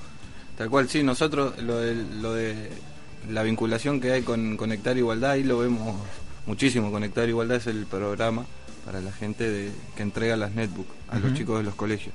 [0.57, 2.69] Tal cual, sí, nosotros lo de, lo de
[3.29, 5.95] la vinculación que hay con Conectar Igualdad, ahí lo vemos
[6.47, 6.91] muchísimo.
[6.91, 8.45] Conectar Igualdad es el programa
[8.85, 12.13] para la gente de, que entrega las netbook a los chicos de los colegios.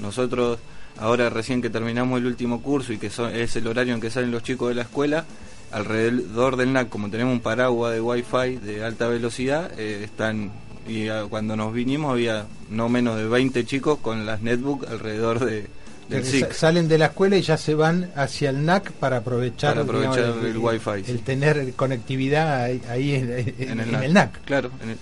[0.00, 0.58] Nosotros,
[0.98, 4.10] ahora recién que terminamos el último curso y que son- es el horario en que
[4.10, 5.24] salen los chicos de la escuela,
[5.72, 10.50] alrededor del NAC, como tenemos un paraguas de Wi-Fi de alta velocidad, eh, están
[10.88, 15.44] y ah, cuando nos vinimos había no menos de 20 chicos con las netbook alrededor
[15.44, 15.66] de,
[16.08, 16.48] del Que SIC.
[16.48, 19.82] sa- salen de la escuela y ya se van hacia el NAC para aprovechar, Para
[19.82, 21.10] aprovechar digamos, el Wi-Fi, sí.
[21.10, 24.02] el tener conectividad ahí, ahí en, en- en el, en NAC.
[24.04, 24.44] el NAC.
[24.44, 24.96] Claro, el-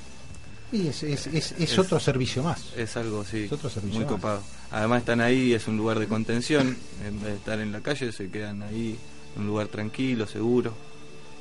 [0.79, 2.73] Y es, es- es- es Es- otro servicio más.
[2.77, 4.15] es algo sí, Es otro servicio muy más.
[4.15, 4.43] copado.
[4.73, 8.11] Además están ahí, es un lugar de contención, en vez de estar en la calle
[8.11, 8.99] se quedan ahí,
[9.37, 10.73] un lugar tranquilo, seguro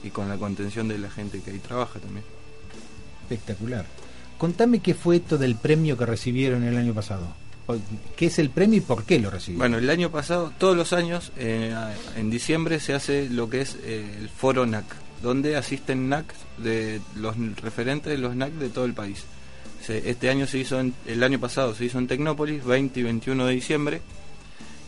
[0.03, 2.25] y con la contención de la gente que ahí trabaja también.
[3.23, 3.85] Espectacular.
[4.37, 7.27] Contame qué fue esto del premio que recibieron el año pasado.
[8.17, 9.59] ¿Qué es el premio y por qué lo recibieron?
[9.59, 11.73] Bueno, el año pasado, todos los años, eh,
[12.17, 14.83] en diciembre se hace lo que es eh, el foro NAC,
[15.21, 16.25] donde asisten NAC
[16.57, 19.23] de los referentes de los NAC de todo el país.
[19.81, 23.03] Se- este año se hizo, en- el año pasado se hizo en Tecnópolis, 20 y
[23.03, 24.01] 21 de diciembre,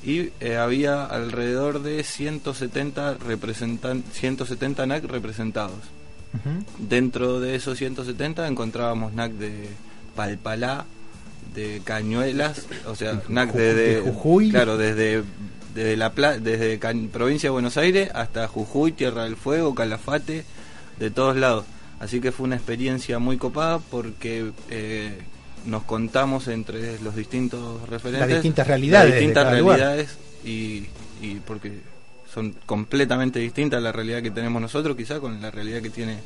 [0.06, 5.80] y eh, había alrededor de 170 representan 170 NAC representados.
[6.78, 9.70] Dentro de esos 170 encontrábamos NAC de
[10.16, 10.86] Palpalá,
[11.54, 14.50] de Cañuelas, o sea, NAC Ju- de, Jujuy.
[14.52, 15.24] claro, desde
[15.74, 20.46] desde la Pla- desde provincia de Buenos Aires hasta Jujuy, Tierra del Fuego, Calafate,
[21.00, 21.66] de todos lados.
[22.00, 25.18] Así que fue una experiencia muy copada porque eh,
[25.66, 30.86] nos contamos entre los distintos referentes Las distintas realidades las distintas realidades y,
[31.22, 31.80] y porque
[32.32, 36.18] son completamente distintas la realidad que tenemos nosotros quizá con la realidad que tiene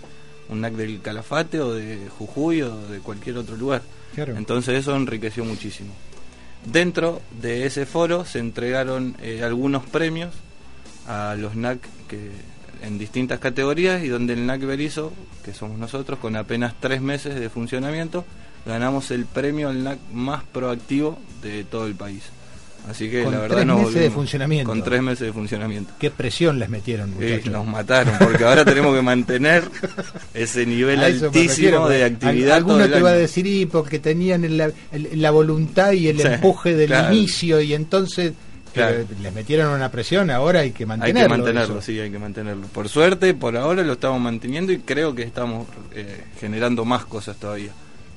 [0.49, 3.81] un NAC del Calafate o de Jujuy o de cualquier otro lugar.
[4.15, 4.35] Claro.
[4.35, 5.93] Entonces eso enriqueció muchísimo.
[6.65, 10.33] Dentro de ese foro se entregaron eh, algunos premios
[11.07, 12.31] a los NAC que,
[12.81, 17.39] en distintas categorías y donde el NAC Berizo, que somos nosotros, con apenas tres meses
[17.39, 18.25] de funcionamiento,
[18.65, 22.23] ganamos el premio al NAC más proactivo de todo el país.
[22.89, 24.69] Así que Con la verdad tres nos meses de funcionamiento.
[24.69, 25.93] Con tres meses de funcionamiento.
[25.99, 27.51] Qué presión les metieron, muchachos.
[27.51, 29.63] nos mataron, porque ahora tenemos que mantener
[30.33, 32.55] ese nivel altísimo refiero, de actividad.
[32.57, 33.21] Alguno te va a año.
[33.21, 37.13] decir, y porque tenían el- la, el- la voluntad y el Sí, empuje del claro.
[37.13, 38.33] inicio, y entonces
[38.73, 38.95] Claro.
[39.01, 41.21] eh, les metieron una presión, ahora hay que Hay mantenerlo.
[41.35, 41.85] que mantenerlo, eso.
[41.85, 42.67] sí, hay que mantenerlo.
[42.67, 47.35] Por suerte, por ahora lo estamos manteniendo y creo que estamos eh, generando más cosas
[47.37, 47.71] todavía.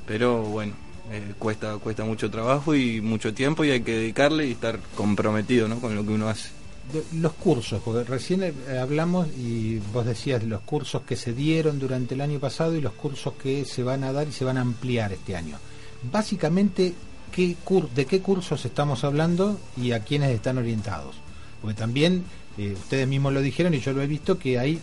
[0.06, 0.72] Pero bueno,
[1.10, 5.68] eh, cuesta cuesta mucho trabajo y mucho tiempo y hay que dedicarle y estar comprometido
[5.68, 5.78] ¿no?
[5.80, 6.50] con lo que uno hace.
[7.14, 12.14] Los cursos, porque recién eh, hablamos y vos decías los cursos que se dieron durante
[12.14, 14.62] el año pasado y los cursos que se van a dar y se van a
[14.62, 15.56] ampliar este año.
[16.10, 16.92] Básicamente,
[17.30, 21.14] ¿qué cur- ¿de qué cursos estamos hablando y a quiénes están orientados?
[21.60, 22.24] Porque también
[22.58, 24.80] eh, ustedes mismos lo dijeron y yo lo he visto que hay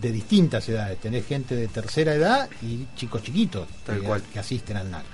[0.00, 0.98] de distintas edades.
[1.00, 4.22] Tenés gente de tercera edad y chicos chiquitos Tal que, cual.
[4.22, 5.04] que asisten al NAC.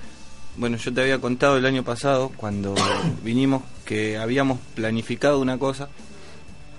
[0.56, 2.74] Bueno, yo te había contado el año pasado, cuando
[3.24, 5.88] vinimos, que habíamos planificado una cosa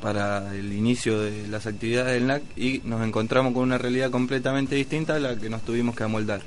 [0.01, 4.75] para el inicio de las actividades del NAC y nos encontramos con una realidad completamente
[4.75, 6.41] distinta a la que nos tuvimos que amoldar.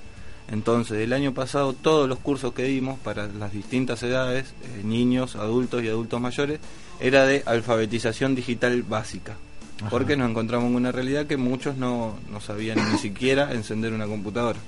[0.50, 5.36] Entonces, el año pasado todos los cursos que dimos para las distintas edades, eh, niños,
[5.36, 6.60] adultos y adultos mayores,
[7.00, 9.36] era de alfabetización digital básica.
[9.80, 9.90] Ajá.
[9.90, 14.06] Porque nos encontramos con una realidad que muchos no, no sabían ni siquiera encender una
[14.06, 14.58] computadora.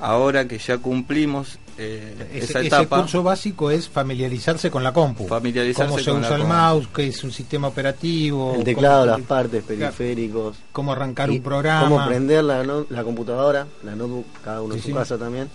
[0.00, 4.92] ahora que ya cumplimos eh, Ese, esa ese etapa, curso básico es familiarizarse con la
[4.92, 5.26] compu.
[5.26, 6.54] Familiarizarse Cómo se con usa la el compu.
[6.56, 8.54] mouse, qué es un sistema operativo.
[8.56, 10.56] El teclado, cómo- las partes, periféricos.
[10.72, 11.88] Cómo arrancar un programa.
[11.88, 14.94] Cómo prender la, no- la computadora, la notebook, cada uno Sí, en su sí.
[14.94, 15.48] casa también.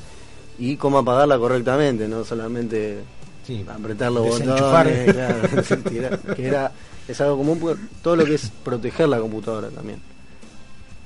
[0.60, 3.00] Y cómo apagarla correctamente, no solamente
[3.46, 3.66] Sí.
[3.70, 4.88] apretar los Desenchufar.
[4.88, 5.14] botones.
[5.14, 6.72] claro, tirar, que era,
[7.08, 10.00] es algo común, porque todo lo que es proteger la computadora también.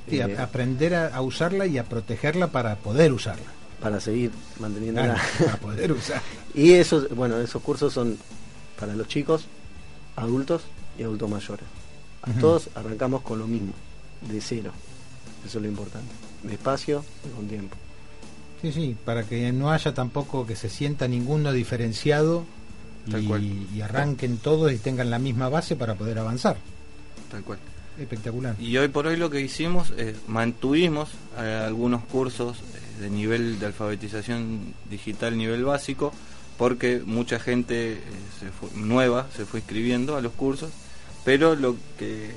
[0.10, 3.45] Sí, a- Eh, aprender a, a usarla y a protegerla para poder usarla.
[3.81, 5.13] para seguir manteniéndola.
[5.15, 6.21] Claro, para poder usar.
[6.55, 8.17] y esos, bueno, esos cursos son
[8.79, 9.45] para los chicos,
[10.15, 10.63] adultos
[10.97, 11.65] y adultos mayores.
[12.23, 12.31] A.
[12.39, 13.73] Todos arrancamos con lo mismo,
[14.29, 14.71] de cero.
[15.45, 16.12] Eso es lo importante.
[16.43, 17.75] Despacio y con tiempo.
[18.62, 22.43] Sí, sí, para que no haya tampoco que se sienta ninguno diferenciado
[23.11, 23.43] Tal cual.
[23.43, 26.57] y, arranquen todos y tengan la misma base para poder avanzar.
[27.31, 27.59] tal cual.
[27.99, 28.55] Espectacular.
[28.59, 33.59] Y hoy por hoy lo que hicimos es mantuvimos eh, algunos cursos eh, de nivel
[33.59, 36.13] de alfabetización digital nivel básico
[36.59, 37.99] porque mucha gente eh,
[38.39, 40.69] se fue- nueva se fue inscribiendo a los cursos,
[41.25, 42.29] pero lo que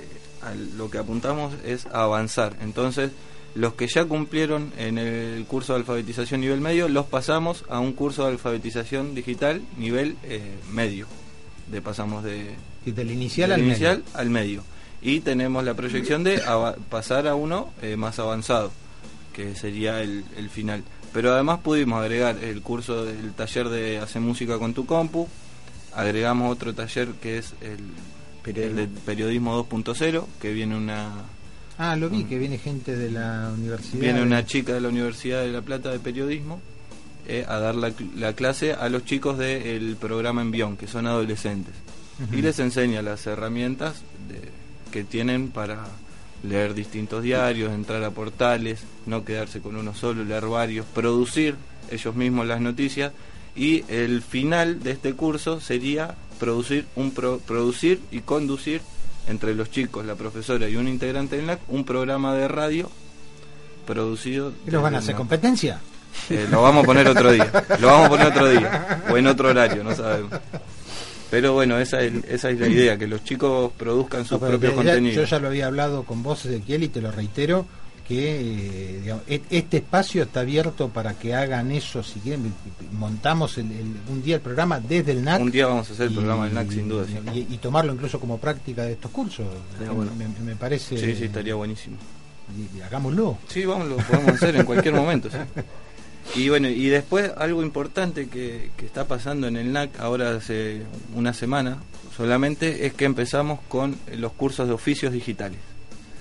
[0.43, 2.57] a lo que apuntamos es a avanzar.
[2.63, 3.11] Entonces,
[3.55, 7.93] los que ya cumplieron en el curso de alfabetización nivel medio los pasamos a un
[7.93, 11.07] curso de alfabetización digital nivel eh, medio.
[11.71, 14.19] De pasamos de del inicial del al inicial medio.
[14.19, 14.63] al medio.
[15.03, 16.43] Y tenemos la proyección de
[16.89, 18.71] pasar a uno eh, más avanzado,
[19.33, 20.85] que sería el, el final.
[21.13, 25.27] Pero además pudimos agregar el curso del taller de Hacer Música con tu compu,
[25.95, 27.81] agregamos otro taller que es el,
[28.45, 31.11] el de Periodismo 2.0, que viene una,
[31.83, 34.01] Ah, lo vi, que viene gente de la universidad.
[34.01, 36.61] viene de- una chica de la Universidad de La Plata de Periodismo
[37.27, 41.73] eh, a dar la, la clase a los chicos del programa Envión, que son adolescentes.
[42.33, 44.51] Y les enseña las herramientas de-
[44.93, 45.87] que tienen para
[46.43, 51.55] leer distintos diarios, entrar a portales, no quedarse con uno solo, leer varios, producir
[51.91, 53.13] ellos mismos las noticias.
[53.57, 58.83] Y el final de este curso sería producir, un pro- producir y conducir
[59.31, 62.91] entre los chicos, la profesora y un integrante del NAC, un programa de radio
[63.87, 64.53] producido.
[64.67, 65.81] ¿Y los van a hacer competencia?
[66.29, 67.51] Eh, lo vamos a poner otro día.
[67.81, 69.03] Lo vamos a poner otro día.
[69.11, 70.33] O en otro horario, no sabemos.
[71.31, 74.63] Pero bueno, esa es, esa es la idea, que los chicos produzcan sus No, propios
[74.63, 75.31] ya- Yo contenidos.
[75.31, 77.67] ya lo había hablado con vos, Ezequiel, y te lo reitero,
[78.11, 82.53] que eh, digamos, e- este espacio está abierto para que hagan eso, si quieren,
[82.93, 85.41] montamos el- el- un día el programa desde el NAC.
[85.41, 87.07] Un día vamos a hacer el y- programa del NAC, sin duda.
[87.07, 87.47] sí.
[87.49, 89.47] Y, y tomarlo incluso como práctica de estos cursos.
[89.95, 90.11] Bueno.
[90.17, 90.99] me, me parece...
[90.99, 91.97] Sí, sí, estaría buenísimo.
[92.75, 93.39] y- y hagámoslo.
[93.47, 95.31] Sí, vamos, lo podemos hacer en cualquier momento.
[95.31, 95.37] sí.
[96.35, 100.83] Y bueno, y después algo importante que, que está pasando en el NAC ahora hace
[101.15, 101.79] una semana
[102.17, 105.59] solamente es que empezamos con los cursos de oficios digitales.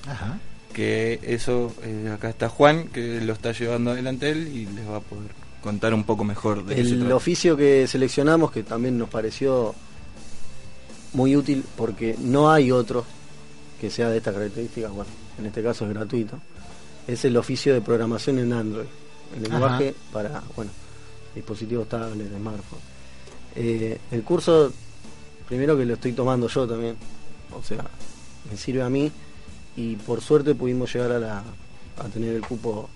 [0.07, 0.37] Ajá.
[0.73, 4.97] Que eso eh, acá está Juan que lo está llevando adelante él y les va
[4.97, 9.75] a poder contar un poco mejor de El oficio que seleccionamos, que también nos pareció
[11.13, 13.05] muy útil porque no hay otro
[13.81, 16.39] que sea de esta característica, bueno, en este caso es gratuito,
[17.07, 18.87] es el oficio de programación en Android,
[19.35, 20.71] el lenguaje para, bueno,
[21.33, 22.85] dispositivos tablets, smartphones.
[23.55, 24.71] Eh, el curso,
[25.47, 26.95] primero que lo estoy tomando yo también,
[27.57, 27.85] o sea,
[28.49, 29.11] me sirve a mí
[29.79, 31.37] y por suerte pudimos llegar a, la,
[31.97, 32.89] a tener el cupo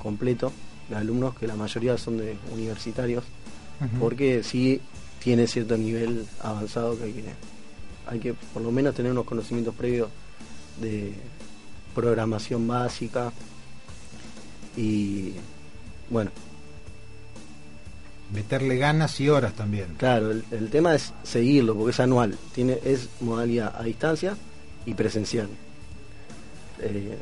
[0.00, 0.52] completo
[0.88, 3.24] de alumnos, que la mayoría son de universitarios,
[3.98, 4.80] porque sí
[5.18, 7.24] tiene cierto nivel avanzado que hay que,
[8.06, 10.08] hay que por lo menos tener unos conocimientos previos
[10.80, 11.14] de
[11.94, 13.32] programación básica
[14.76, 15.32] y
[16.10, 16.30] bueno,
[18.32, 19.96] Meterle ganas y horas también.
[19.96, 24.36] Claro, el, el tema es seguirlo porque es anual, tiene es modalidad a distancia
[24.86, 25.48] y presencial.
[26.80, 27.18] Eh,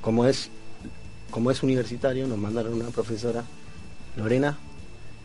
[0.00, 0.50] como es
[1.30, 3.42] como es universitario, nos mandaron una profesora,
[4.16, 4.58] Lorena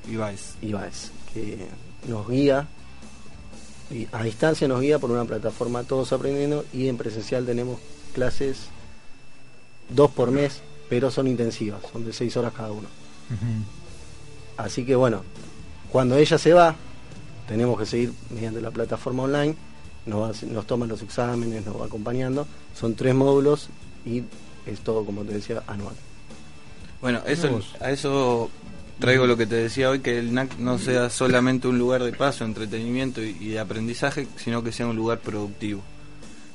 [0.10, 0.55] Ibáez.
[0.62, 1.68] Ibáez, que
[2.08, 2.66] nos guía
[3.91, 7.80] y a distancia nos guía por una plataforma Todos Aprendiendo y en presencial tenemos
[8.14, 8.68] clases
[9.89, 12.88] dos por mes, pero son intensivas, son de seis horas cada uno.
[14.55, 15.24] Así que bueno,
[15.91, 16.76] cuando ella se va,
[17.47, 19.55] tenemos que seguir mediante la plataforma online,
[20.08, 22.47] nos, va- nos toman los exámenes, nos va acompañando,
[22.78, 23.70] son tres módulos
[24.05, 24.24] y
[24.66, 25.95] es todo, como te decía, anual.
[27.01, 28.49] Bueno, eso, a eso
[28.99, 32.12] traigo lo que te decía hoy, que el NAC no sea solamente un lugar de
[32.14, 35.82] paso, entretenimiento y, y de aprendizaje, sino que sea un lugar productivo.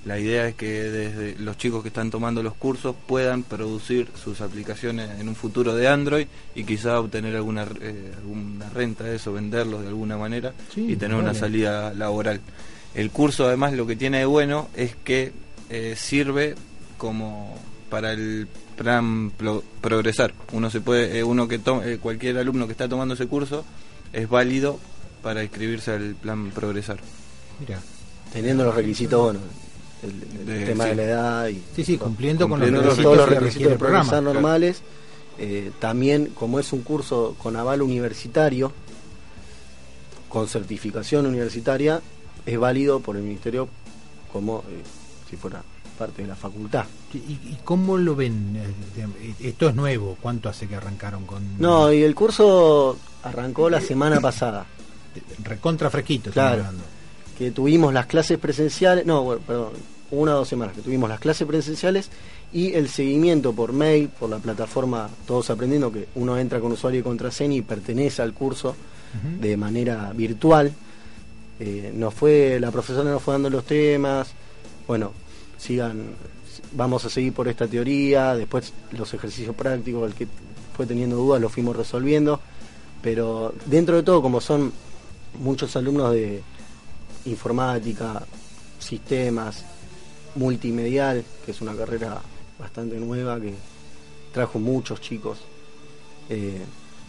[0.05, 4.40] La idea es que desde los chicos que están tomando los cursos puedan producir sus
[4.40, 6.26] aplicaciones en un futuro de Android
[6.57, 10.96] y quizá obtener alguna, eh, alguna renta de eso, venderlos de alguna manera Sí, y
[10.96, 12.40] tener una salida laboral.
[12.95, 15.32] El curso además lo que tiene de bueno es que
[15.70, 16.55] eh, sirve
[16.99, 17.57] como
[17.90, 20.34] para el plan pro- progresar.
[20.53, 23.64] Uno se puede, eh, uno que to- eh, cualquier alumno que está tomando ese curso
[24.12, 24.78] es válido
[25.22, 26.99] para inscribirse al plan progresar.
[27.61, 27.80] Mira.
[28.32, 29.40] Teniendo los requisitos, bueno,
[30.03, 30.90] el, el De- tema sí.
[30.90, 33.72] de la edad y Sí, sí, cumpliendo con los requisitos todos los requisitos requiere de
[33.74, 34.05] el programa.
[34.05, 34.34] progresar Claro.
[34.34, 34.82] normales.
[35.38, 38.72] Eh, también, como es un curso con aval universitario,
[40.28, 42.01] con certificación universitaria,
[42.47, 43.68] es válido por el Ministerio
[44.32, 44.82] como eh,
[45.28, 45.62] si fuera
[45.99, 46.84] parte de la facultad.
[47.14, 48.57] ¿Y, y cómo lo ven?
[48.57, 50.16] Eh, Esto es nuevo.
[50.20, 54.66] ¿Cuánto hace que arrancaron con No, y el curso arrancó la semana pasada.
[55.45, 56.30] recontra fresquito?
[56.30, 56.64] Claro.
[57.38, 59.72] que tuvimos las clases presenciales, no, bueno, perdón,
[60.11, 62.11] una o dos semanas que tuvimos las clases presenciales
[62.53, 67.01] y el seguimiento por mail, por la plataforma Todos Aprendiendo, que uno entra con usuario
[67.01, 68.74] y contraseña y pertenece al curso
[69.40, 70.72] de manera virtual.
[71.64, 74.32] Eh, nos fue, la profesora nos fue dando los temas,
[74.88, 75.12] bueno,
[75.56, 76.06] sigan,
[76.72, 80.26] vamos a seguir por esta teoría, después los ejercicios prácticos, el que
[80.76, 82.40] fue teniendo dudas los fuimos resolviendo,
[83.00, 84.72] pero dentro de todo, como son
[85.38, 86.42] muchos alumnos de
[87.26, 88.24] informática,
[88.80, 89.64] sistemas,
[90.34, 92.20] multimedial, que es una carrera
[92.58, 93.54] bastante nueva que
[94.32, 95.38] trajo muchos chicos.
[96.28, 96.62] eh,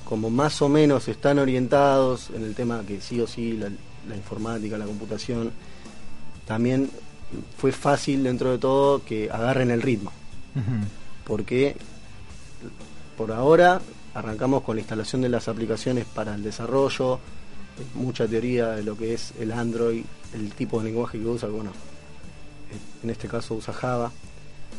[0.06, 3.72] como más o menos están orientados en el tema que sí o sí, la,
[4.08, 5.52] la informática, la computación,
[6.46, 6.90] también
[7.58, 10.12] fue fácil dentro de todo que agarren el ritmo,
[11.26, 11.76] porque
[13.18, 13.82] por ahora
[14.14, 17.20] arrancamos con la instalación de las aplicaciones para el desarrollo,
[17.96, 21.72] mucha teoría de lo que es el Android, el tipo de lenguaje que usa, bueno,
[23.04, 24.12] en este caso usa Java,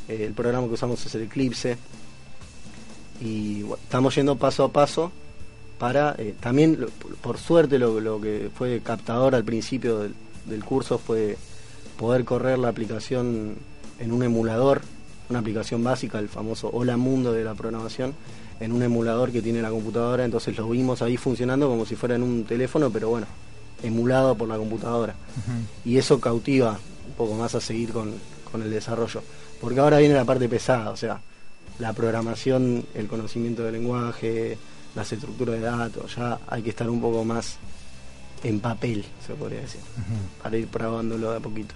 [0.08, 1.76] eh, el programa que usamos es el Eclipse,
[3.20, 5.12] y bueno, estamos yendo paso a paso
[5.84, 6.88] para, eh, también lo-
[7.20, 10.14] por suerte lo, lo que fue captador al principio del,
[10.46, 11.36] del curso fue
[11.98, 13.54] poder correr la aplicación
[13.98, 14.80] en un emulador,
[15.28, 18.14] una aplicación básica, el famoso Hola Mundo de la programación,
[18.60, 22.14] en un emulador que tiene la computadora, entonces lo vimos ahí funcionando como si fuera
[22.14, 23.26] en un teléfono, pero bueno,
[23.82, 25.14] emulado por la computadora.
[25.84, 26.78] Y eso cautiva
[27.08, 28.10] un poco más a seguir con,
[28.50, 29.20] con el desarrollo.
[29.60, 31.20] Porque ahora viene la parte pesada, o sea,
[31.78, 34.56] la programación, el conocimiento del lenguaje,
[34.94, 37.56] las estructuras de datos, ya hay que estar un poco más
[38.42, 39.80] en papel, se podría decir,
[40.42, 41.74] para ir probándolo de a poquito.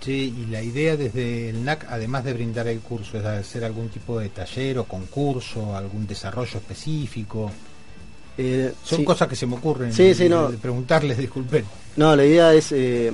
[0.00, 3.88] Sí, y la idea desde el NAC, además de brindar el curso, es hacer algún
[3.88, 7.50] tipo de taller o concurso, algún desarrollo específico.
[8.36, 9.04] Eh, Son sí.
[9.04, 9.92] cosas que se me ocurren.
[9.92, 10.50] Sí, sí, no.
[10.50, 11.64] de preguntarles, disculpen.
[11.96, 13.12] No, la idea es eh,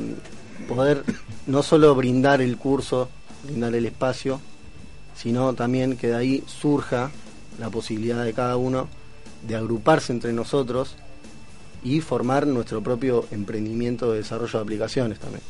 [0.68, 1.02] poder
[1.46, 3.08] no solo brindar el curso,
[3.44, 4.40] brindar el espacio,
[5.16, 7.10] sino también que de ahí surja
[7.58, 8.88] la posibilidad de cada uno
[9.47, 10.97] de agruparse entre nosotros
[11.82, 15.42] y formar nuestro propio emprendimiento de desarrollo de aplicaciones también.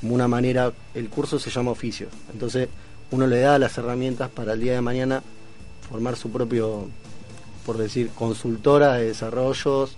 [0.00, 2.68] Como una manera, el curso se llama oficio, entonces
[3.10, 5.22] uno le da las herramientas para el día de mañana
[5.88, 6.88] formar su propio,
[7.64, 9.96] por decir, consultora de desarrollos,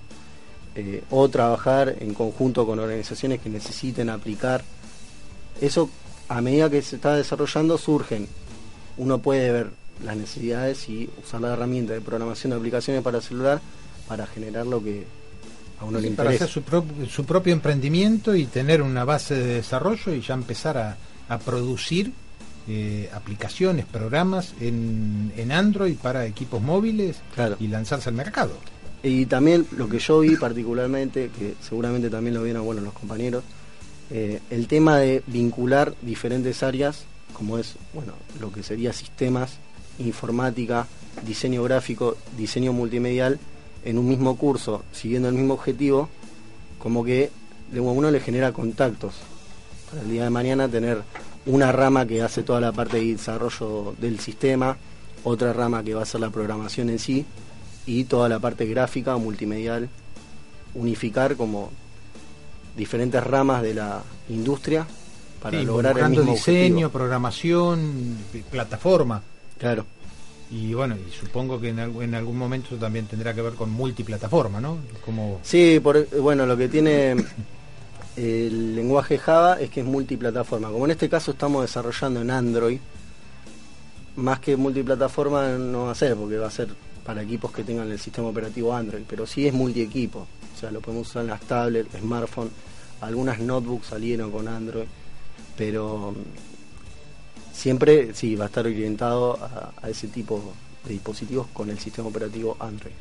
[0.75, 4.63] eh, o trabajar en conjunto con organizaciones que necesiten aplicar.
[5.61, 5.91] Eso
[6.29, 8.29] a medida que se está desarrollando surgen.
[8.97, 9.71] Uno puede ver
[10.05, 13.61] las necesidades y usar la herramienta de programación de aplicaciones para celular
[14.07, 15.05] para generar lo que
[15.81, 16.45] a uno le para interesa.
[16.45, 20.77] hacer su, pro- su propio emprendimiento y tener una base de desarrollo y ya empezar
[20.79, 20.97] a,
[21.29, 22.13] a producir
[22.69, 27.17] eh, aplicaciones, programas en, en Android para equipos móviles
[27.61, 28.53] y lanzarse al mercado.
[29.03, 33.45] Y también lo que yo vi particularmente, que seguramente también lo vieron bueno, los compañeros,
[34.11, 39.59] eh, el tema de vincular diferentes áreas, como es bueno lo que sería sistemas,
[39.99, 40.87] informática,
[41.27, 43.39] diseño gráfico, diseño multimedial,
[43.85, 46.09] en un mismo curso, siguiendo el mismo objetivo,
[46.79, 47.31] como que
[47.73, 49.15] de uno le genera contactos.
[49.91, 51.03] Para el día de mañana tener
[51.47, 54.77] una rama que hace toda la parte de desarrollo del sistema,
[55.25, 57.25] otra rama que va a ser la programación en sí,
[57.87, 59.89] y toda la parte gráfica, multimedial,
[60.75, 61.71] unificar como
[62.77, 64.87] diferentes ramas de la industria
[65.43, 66.91] para Sí, lograr el mismo diseño, objetivo.
[66.91, 68.19] programación,
[68.51, 69.23] plataforma.
[69.59, 69.85] Claro.
[70.51, 73.71] Y bueno, y supongo que en, algún- en algún momento también tendrá que ver con
[73.71, 74.79] multiplataforma, ¿no?
[75.05, 77.15] Como Sí, por, bueno, lo que tiene
[78.17, 80.71] el lenguaje Java es que es multiplataforma.
[80.71, 82.79] Como en este caso estamos desarrollando en Android,
[84.17, 86.69] más que multiplataforma no va a ser, porque va a ser
[87.05, 90.21] para equipos que tengan el sistema operativo Android, pero sí es multiequipo.
[90.55, 92.53] O sea, lo podemos usar en las tablets, smartphones,
[93.01, 94.87] algunas notebooks salieron con Android,
[95.57, 96.15] pero
[97.59, 100.55] siempre sí va a estar orientado a, a ese tipo
[100.85, 102.95] de dispositivos con el sistema operativo Android.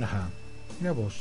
[0.00, 0.28] Ajá.
[0.80, 1.14] Mira vos,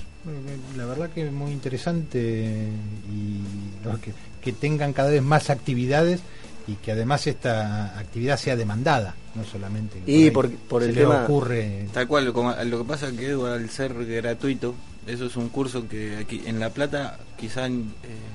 [0.75, 2.67] la verdad que es muy interesante
[3.09, 3.99] y ¿no?
[4.01, 4.11] que,
[4.41, 6.19] que tengan cada vez más actividades
[6.67, 11.01] y que además esta actividad sea demandada, no solamente Y por- por se el le
[11.01, 14.75] tema- ocurre Tal cual, como- lo que pasa es que Edu, al ser gratuito,
[15.07, 17.83] eso es un curso que aquí en La Plata quizá eh,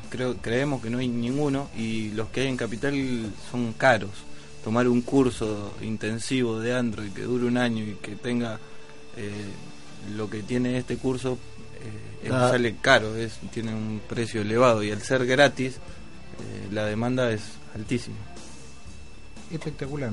[0.09, 2.95] creo, creemos que no hay ninguno y los que hay en Capital
[3.51, 4.11] son caros.
[4.65, 8.59] Tomar un curso intensivo de Android que dure un año y que tenga
[9.17, 9.31] eh,
[10.15, 11.39] lo que tiene este curso
[11.83, 12.51] eh, es- Ah.
[12.51, 17.41] sale caro, es, tiene un precio elevado y al ser gratis eh, la demanda es
[17.75, 18.17] altísima.
[19.51, 20.13] espectacular.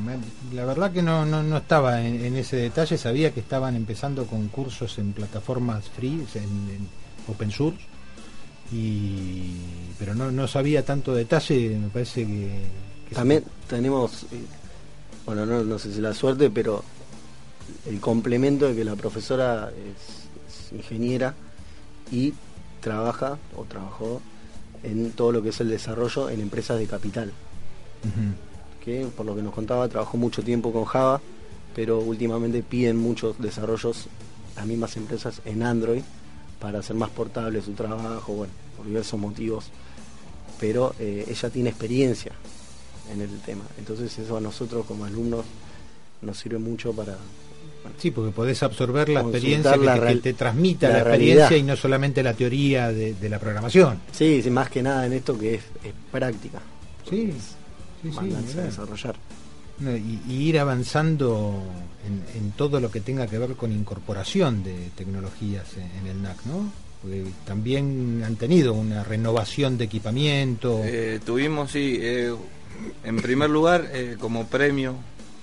[0.54, 4.26] La verdad que no, no, no estaba en, en ese detalle, sabía que estaban empezando
[4.26, 6.88] con cursos en plataformas free, en, en
[7.28, 7.80] open source,
[8.72, 9.52] y,
[10.00, 12.87] pero no, no sabía tanto detalle, me parece que...
[13.14, 14.46] También tenemos, eh,
[15.26, 16.84] bueno, no, no sé si la suerte, pero
[17.86, 21.34] el complemento de que la profesora es, es ingeniera
[22.12, 22.34] y
[22.82, 24.22] trabaja o trabajó
[24.84, 27.32] en todo lo que es el desarrollo en empresas de capital.
[28.84, 31.20] Que por lo que nos contaba trabajó mucho tiempo con Java,
[31.76, 34.08] pero últimamente piden muchos desarrollos
[34.56, 36.04] las mismas empresas en Android
[36.60, 39.66] para hacer más portable su trabajo, bueno, por diversos motivos.
[40.60, 42.32] Pero eh, ella tiene experiencia
[43.14, 45.46] en el tema, entonces eso a nosotros como alumnos
[46.22, 47.18] nos sirve mucho para
[47.98, 51.48] Sí, porque podés absorber la experiencia que, la te- que te transmita la, la experiencia
[51.50, 51.66] realidad.
[51.66, 54.02] y no solamente la teoría de, de la programación.
[54.12, 56.60] Sí, sí, más que nada en esto que es, es práctica.
[57.10, 57.32] Sí,
[58.02, 59.16] sí, sí, a desarrollar.
[59.80, 61.62] Y, y ir avanzando
[62.06, 66.22] en, en todo lo que tenga que ver con incorporación de tecnologías en, en el
[66.24, 66.70] NAC, ¿no?
[67.02, 70.82] Porque también han tenido una renovación de equipamiento.
[70.84, 72.34] Eh, tuvimos, sí, eh,
[73.04, 74.96] en primer lugar, eh, como premio,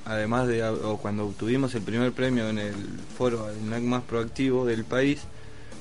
[0.04, 2.74] además de o cuando obtuvimos el primer premio en el
[3.16, 5.22] foro el NAC más proactivo del país,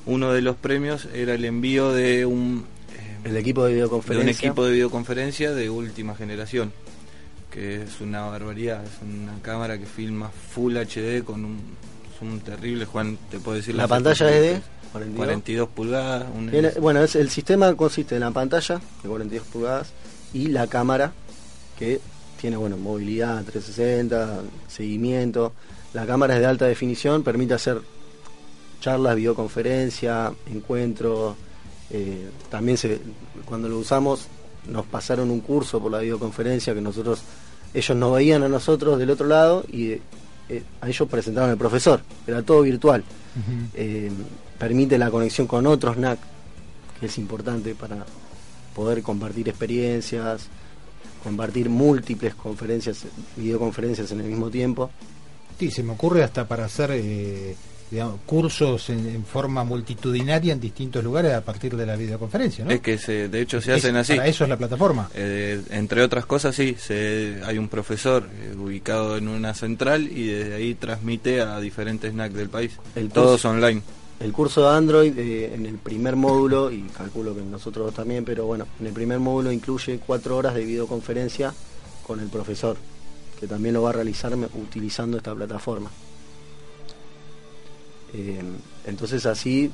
[0.06, 2.64] uno de los premios era el envío de un,
[2.96, 4.24] eh, El equipo de de videoconferencia.
[4.24, 6.72] un equipo de videoconferencia de última generación,
[7.50, 11.60] que es una barbaridad, es una cámara que filma Full HD con un
[12.40, 14.74] terrible, Juan, te puedo decir La pantalla es de especificaciones.
[14.94, 15.26] 42.
[15.26, 19.92] 42 pulgadas, un bueno, es, el sistema consiste en la pantalla de 42 pulgadas
[20.32, 21.12] y la cámara
[21.78, 22.00] que
[22.40, 25.52] tiene bueno movilidad 360, seguimiento.
[25.92, 27.80] La cámara es de alta definición, permite hacer
[28.80, 31.36] charlas, videoconferencia, encuentros.
[31.90, 33.00] eh, también se,
[33.44, 34.28] cuando lo usamos
[34.68, 37.22] nos pasaron un curso por la videoconferencia que nosotros
[37.74, 39.92] ellos nos veían a nosotros del otro lado y
[40.48, 42.00] eh, a ellos presentaron al profesor.
[42.26, 43.02] Era todo virtual.
[43.74, 44.10] Eh,
[44.58, 46.18] permite la conexión con otros NAC,
[47.00, 48.04] que es importante para
[48.74, 50.46] poder compartir experiencias,
[51.24, 53.04] compartir múltiples conferencias,
[53.36, 54.90] videoconferencias en el mismo tiempo.
[55.58, 57.56] Sí, se me ocurre hasta para hacer eh,
[57.90, 62.70] digamos, cursos en, en forma multitudinaria en distintos lugares a partir de la videoconferencia, ¿no?
[62.72, 64.16] Es que se, de hecho se Es- hacen así.
[64.16, 65.08] Para eso es la plataforma.
[65.14, 70.26] Eh, entre otras cosas, sí, se, hay un profesor eh, ubicado en una central y
[70.26, 72.72] desde ahí transmite a diferentes NAC del país.
[72.96, 73.82] El Todos curso- online.
[74.20, 78.46] El curso de Android eh, en el primer módulo, y calculo que nosotros también, pero
[78.46, 81.52] bueno, en el primer módulo incluye cuatro horas de videoconferencia
[82.06, 82.76] con el profesor,
[83.38, 85.90] que también lo va a realizar utilizando esta plataforma.
[88.14, 88.40] Eh,
[88.86, 89.70] entonces así,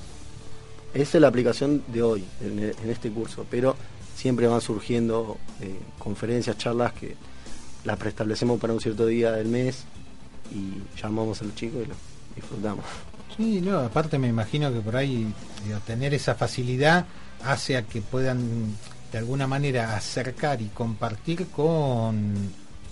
[0.95, 3.77] esta es la aplicación de hoy, en, e- en este curso, pero
[4.17, 7.15] siempre van surgiendo eh, conferencias, charlas que
[7.85, 9.85] las preestablecemos para un cierto día del mes
[10.53, 11.95] y llamamos a los chicos y lo
[12.35, 12.85] disfrutamos.
[13.37, 15.33] Sí, no, aparte me imagino que por ahí
[15.65, 17.07] digo, tener esa facilidad
[17.45, 18.77] hace a que puedan
[19.13, 22.35] de alguna manera acercar y compartir con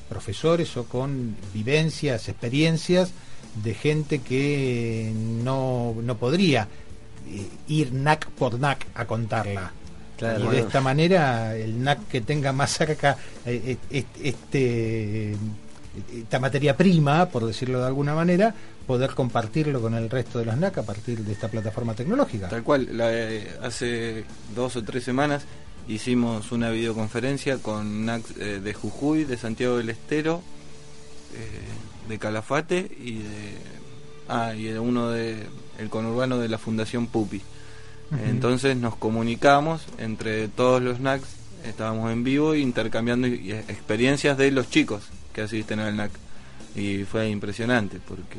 [0.09, 3.11] profesores o con vivencias, experiencias
[3.63, 6.69] de gente que no, no podría
[7.29, 9.73] eh, ir NAC por NAC a contarla.
[10.17, 13.17] Claro, y de esta manera el NAC que tenga más cerca
[13.47, 15.37] eh, eh, este
[16.17, 18.55] esta materia prima, por decirlo de alguna manera,
[18.89, 22.49] poder compartirlo con el resto de los NAC a partir de esta plataforma tecnológica.
[22.49, 24.25] Tal cual, la, eh, hace
[24.57, 25.45] dos o tres semanas
[25.87, 30.43] hicimos una videoconferencia con NAC eh, de Jujuy, de Santiago del Estero,
[31.35, 33.55] eh, de Calafate y de,
[34.29, 35.47] ah, y uno de
[35.79, 37.41] el conurbano de la Fundación Pupi.
[38.27, 41.29] Entonces nos comunicamos entre todos los NACs,
[41.67, 45.03] estábamos en vivo intercambiando y- y experiencias de los chicos
[45.35, 46.11] que asisten al NAC.
[46.75, 48.39] Y fue impresionante porque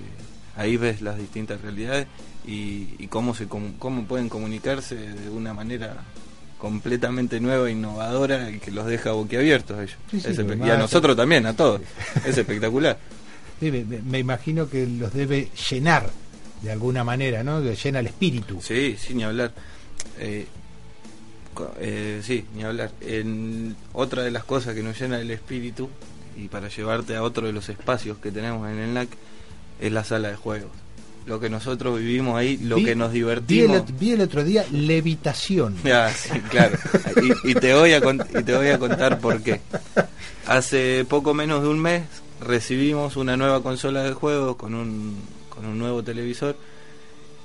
[0.60, 2.08] ahí ves las distintas realidades
[2.46, 6.04] y, y cómo, se, cómo pueden comunicarse de una manera
[6.58, 9.98] completamente nueva, innovadora y que los deja boquiabiertos a ellos.
[10.12, 11.82] Sí, sí, y a nosotros también, a todos.
[12.26, 13.00] Es espectacular.
[13.60, 16.10] Sí, me, imagino que los debe llenar
[16.62, 17.64] de alguna manera, ¿no?
[17.64, 18.60] Que llena el espíritu.
[18.62, 19.54] Sí, sin ni hablar.
[20.20, 20.46] Eh,
[21.80, 22.92] eh, sí, ni hablar.
[23.02, 25.90] En otra de las cosas que nos llena el espíritu
[26.36, 29.10] y para llevarte a otro de los espacios que tenemos en el NAC
[29.80, 30.72] es la sala de juegos.
[31.26, 34.00] Lo que nosotros vivimos ahí, lo Vi- que nos Vi el, divertimos.
[34.00, 35.76] vi el otro día levitación.
[35.86, 36.78] Ah, sí, claro.
[37.44, 39.62] Y, y te voy a y te voy a contar por qué.
[40.48, 42.04] Hace poco menos de un mes
[42.42, 45.18] recibimos una nueva consola de juegos con un,
[45.50, 46.56] con un nuevo televisor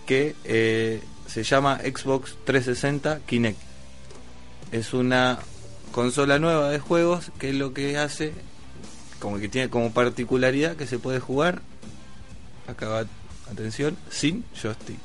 [0.06, 3.58] que eh, se llama Xbox 360 Kinect.
[4.72, 5.38] Es una
[5.92, 8.32] consola nueva de juegos que lo que hace,
[9.20, 11.60] como que tiene como particularidad que se puede jugar,
[12.68, 13.04] acá va,
[13.50, 14.98] atención, sin joystick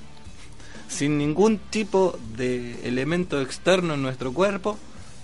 [0.88, 4.76] sin ningún tipo de elemento externo en nuestro cuerpo,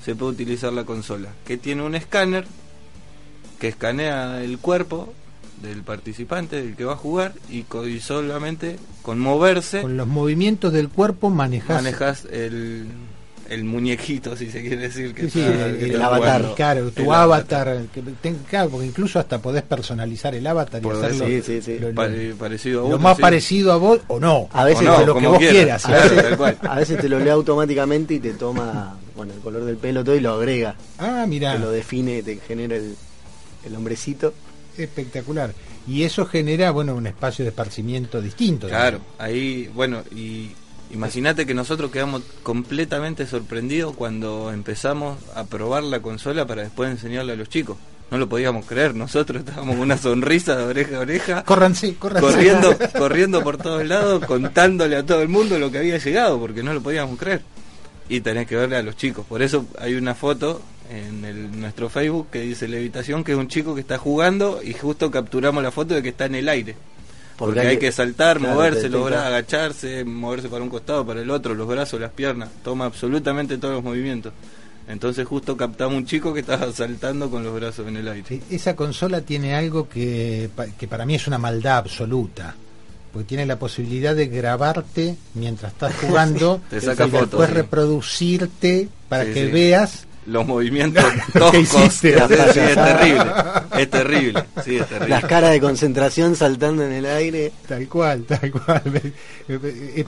[0.03, 2.45] se puede utilizar la consola, que tiene un escáner
[3.59, 5.11] que escanea el cuerpo
[5.63, 10.05] del participante, del que va a jugar, y, co- y solamente con moverse Con los
[10.07, 11.81] movimientos del cuerpo manejas.
[11.81, 12.85] manejas el,
[13.49, 16.55] el muñequito, si se quiere decir, que Sí, sí, está- el, que el avatar, jugando.
[16.55, 20.89] claro, tu El avatar, que ten- claro, porque incluso hasta podés personalizar el avatar y
[20.89, 21.79] hacerlo ser, sí, sí.
[21.79, 23.21] lo, lo- Pare- parecido a lo uno, más sí.
[23.21, 24.49] parecido a vos o no.
[24.51, 25.85] A veces, no, de lo que como vos quieras, quieras.
[25.85, 26.57] a, claro, veces, tal cual.
[26.61, 30.15] a veces te lo lee automáticamente y te toma bueno, el color del pelo todo
[30.15, 30.75] y lo agrega.
[30.97, 32.95] Ah, mira, Te lo define, te genera el,
[33.65, 34.33] el hombrecito.
[34.77, 35.53] espectacular.
[35.87, 38.67] Y eso genera, bueno, un espacio de esparcimiento distinto.
[38.67, 40.49] Claro, ahí, bueno, y
[40.95, 47.33] imagínate que nosotros quedamos completamente sorprendidos cuando empezamos a probar la consola para después enseñarla
[47.33, 47.77] a los chicos.
[48.11, 52.21] No lo podíamos creer, nosotros estábamos con una sonrisa de oreja a oreja, Córranse, córranse.
[52.27, 56.63] corriendo, corriendo por todos lados, contándole a todo el mundo lo que había llegado, porque
[56.63, 57.41] no lo podíamos creer.
[58.07, 59.25] Y tenés que verle a los chicos.
[59.27, 63.47] Por eso hay una foto en el- nuestro Facebook que dice Levitación, que es un
[63.47, 66.75] chico que está jugando y justo capturamos la foto de que está en el aire.
[67.37, 71.53] Porque, hay que saltar, claro, moverse, brazos, agacharse, moverse para un costado, para el otro,
[71.53, 72.49] los brazos, las piernas.
[72.63, 74.31] Toma absolutamente todos los movimientos.
[74.87, 78.25] Entonces justo captamos un chico que estaba saltando con los brazos en el aire.
[78.27, 82.55] Sí, Esa consola tiene algo que, que para mí es una maldad absoluta.
[83.11, 87.55] Porque tiene la posibilidad de grabarte mientras estás jugando Te saca y fotos, después sí.
[87.55, 91.03] reproducirte para Sí, que veas Los movimientos
[91.33, 91.59] ¿Qué toscos.
[91.61, 92.17] hiciste?
[92.17, 93.25] Sí, sí, es terrible.
[93.77, 94.43] Es terrible.
[94.63, 95.09] Sí, es terrible.
[95.09, 97.51] Las caras de concentración saltando en el aire.
[97.67, 98.81] tal cual, tal cual.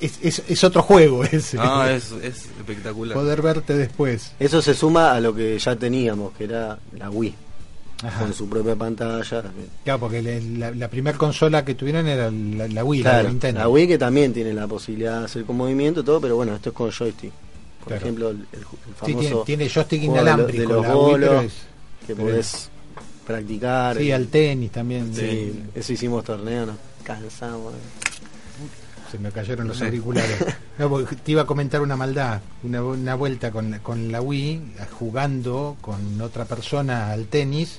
[0.00, 1.56] Es, es- es otro juego ese.
[1.56, 3.14] No, es, es espectacular.
[3.14, 4.32] Poder verte después.
[4.38, 7.34] Eso se suma a lo que ya teníamos, que era la Wii,
[8.02, 8.20] Ajá.
[8.20, 9.42] con su propia pantalla.
[9.84, 10.20] Claro, porque
[10.58, 13.60] la, la primera consola que tuvieron era la, la Wii, la Claro, de Nintendo.
[13.60, 16.54] la Wii que también tiene la posibilidad de hacer con movimiento y todo, pero bueno,
[16.54, 17.32] esto es con joystick.
[17.84, 18.02] Por Claro.
[18.06, 18.66] ejemplo, el, el Sí,
[18.96, 20.62] famoso tiene, tiene joystick de inalámbrico.
[20.62, 21.52] de los bolos
[22.06, 22.70] que podés
[23.26, 23.96] practicar.
[23.98, 25.14] Sí, el- al tenis también.
[25.14, 27.74] sí, eso hicimos torneo, nos cansamos.
[29.10, 29.84] Se me cayeron los Sí.
[29.84, 30.38] auriculares.
[30.78, 32.40] No, te iba a comentar una maldad.
[32.64, 37.78] Una, una vuelta con, con la Wii, jugando con otra persona al tenis,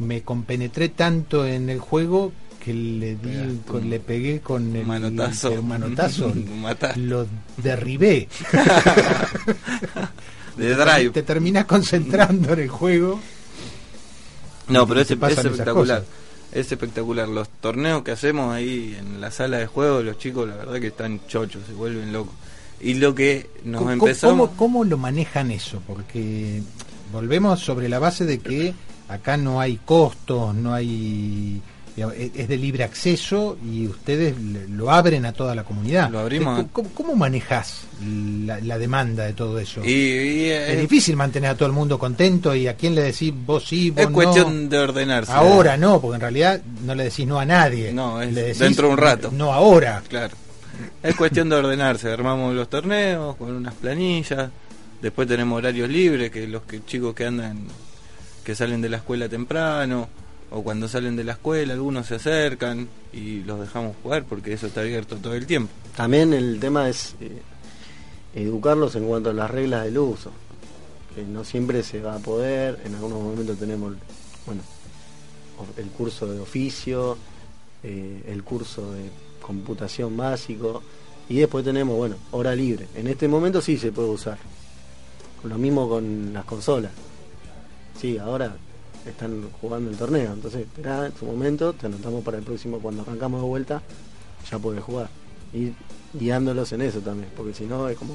[0.00, 2.32] me compenetré tanto en el juego
[2.66, 5.52] que le di, con- le pegué con el manotazo.
[5.52, 6.32] el manotazo.
[6.96, 7.24] Lo
[7.58, 8.26] derribé.
[10.56, 11.10] De drive.
[11.10, 13.20] Te terminas concentrando en el juego.
[14.68, 16.04] No, pero es, es espectacular.
[16.50, 17.28] Es espectacular.
[17.28, 20.88] Los torneos que hacemos ahí en la sala de juego, los chicos, la verdad que
[20.88, 22.34] están chochos, se vuelven locos.
[22.80, 24.48] Y lo que nos ¿Cómo, empezamos.
[24.50, 25.82] cómo- cómo lo manejan eso?
[25.86, 26.62] Porque
[27.12, 28.74] volvemos sobre la base de que
[29.08, 31.60] acá no hay costos, no hay
[31.96, 34.34] es es de libre acceso y ustedes
[34.68, 36.10] lo abren a toda la comunidad.
[36.10, 36.66] Lo abrimos.
[36.72, 37.84] ¿Cómo, cómo- manejas
[38.44, 39.82] la, la demanda de todo eso?
[39.84, 43.02] Y, y es es, difícil mantener a todo el mundo contento y a quién le
[43.02, 44.12] decís vos sí, vos es no.
[44.12, 45.32] cuestión de ordenarse.
[45.32, 47.92] Ahora no, porque en realidad no le decís no a nadie.
[47.92, 49.30] No, es Le decís dentro de un rato.
[49.32, 50.02] No ahora.
[50.08, 50.36] Claro.
[51.02, 52.10] Es cuestión de ordenarse.
[52.12, 54.50] Armamos los torneos con unas planillas.
[55.00, 57.60] Después tenemos horarios libres, que los que chicos que andan,
[58.44, 60.08] que salen de la escuela temprano,
[60.50, 64.66] o cuando salen de la escuela, algunos se acercan y los dejamos jugar porque eso
[64.66, 65.72] está abierto todo el tiempo.
[65.96, 67.42] También el tema es eh,
[68.34, 70.30] educarlos en cuanto a las reglas del uso,
[71.14, 73.94] que no siempre se va a poder, en algunos momentos tenemos,
[74.46, 74.62] bueno,
[75.76, 77.16] el curso de oficio,
[77.82, 80.82] eh, el curso de computación básico,
[81.28, 82.86] y después tenemos, bueno, hora libre.
[82.94, 84.38] En este momento sí se puede usar.
[85.42, 86.92] Lo mismo con las consolas.
[88.00, 88.56] Sí, ahora
[89.10, 93.02] están jugando el torneo, entonces esperá en su momento, te anotamos para el próximo, cuando
[93.02, 93.82] arrancamos de vuelta,
[94.50, 95.08] ya puedes jugar.
[95.52, 95.72] Y
[96.12, 98.14] guiándolos en eso también, porque si no es como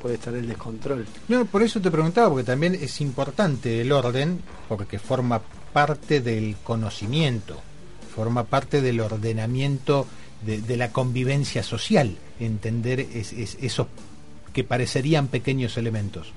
[0.00, 1.06] puede estar el descontrol.
[1.28, 5.40] No, por eso te preguntaba, porque también es importante el orden, porque forma
[5.72, 7.56] parte del conocimiento,
[8.14, 10.06] forma parte del ordenamiento
[10.44, 13.86] de, la convivencia social, entender es- es- esos
[14.52, 16.28] que parecerían pequeños elementos.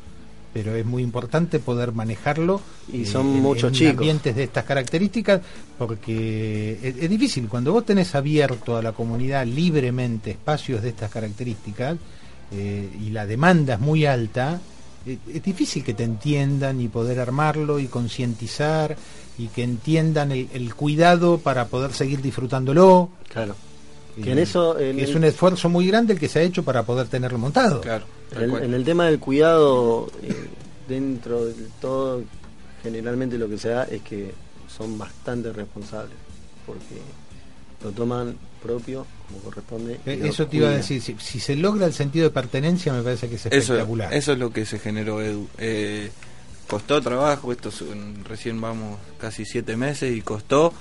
[0.54, 2.60] Pero es muy importante poder manejarlo
[2.92, 3.92] Y eh, son en- muchos en chicos.
[3.98, 5.42] ambientes de estas características,
[5.78, 7.48] porque es, es difícil.
[7.48, 11.98] Cuando vos tenés abierto a la comunidad libremente espacios de estas características
[12.52, 14.60] eh, y la demanda es muy alta,
[15.06, 18.98] eh, es difícil que te entiendan y poder armarlo y concientizar
[19.38, 23.10] y que entiendan el, el cuidado para poder seguir disfrutándolo.
[23.32, 23.56] Claro.
[24.22, 26.64] Que en eso, en es el- un esfuerzo muy grande el que se ha hecho
[26.64, 27.80] para poder tenerlo montado.
[27.82, 28.06] Claro.
[28.36, 30.34] En el, en el tema del cuidado, eh,
[30.88, 32.24] dentro de todo,
[32.84, 34.34] generalmente lo que se da es que
[34.68, 36.16] son bastante responsables,
[36.66, 37.02] porque
[37.84, 40.00] lo toman propio como corresponde.
[40.06, 43.02] Eh, Eso te iba a decir, si, si se logra el sentido de pertenencia me
[43.02, 44.14] parece que es espectacular.
[44.14, 45.48] eso es lo que se generó, Edu.
[45.58, 46.12] Eh,
[46.68, 47.70] costó trabajo, esto
[48.26, 50.74] recién vamos casi siete meses y costó,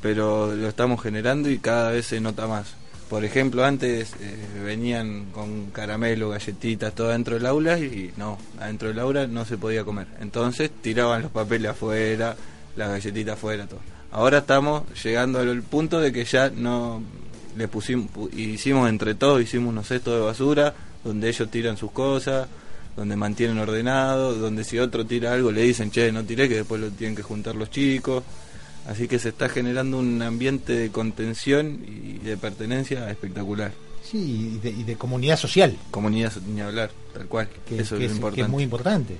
[0.00, 2.74] pero lo estamos generando y cada vez se nota más.
[3.08, 8.88] Por ejemplo, antes eh, venían con caramelo, galletitas, todo adentro del aula y no, adentro
[8.88, 10.06] del aula no se podía comer.
[10.20, 12.34] Entonces tiraban los papeles afuera,
[12.76, 13.80] las galletitas afuera, todo.
[14.10, 17.02] Ahora estamos llegando al punto de que ya no
[17.56, 20.74] le pusimos, pu- hicimos entre todos, hicimos unos cestos de basura
[21.04, 22.48] donde ellos tiran sus cosas,
[22.96, 26.80] donde mantienen ordenado, donde si otro tira algo le dicen, che, no tiré, que después
[26.80, 28.24] lo tienen que juntar los chicos.
[28.86, 33.72] Así que se está generando un ambiente de contención y de pertenencia espectacular.
[34.02, 37.48] Sí, y de, y de comunidad social, Comunidad ni hablar, tal cual.
[37.66, 38.42] que, Eso que es es, lo que importante.
[38.42, 39.16] es muy importante.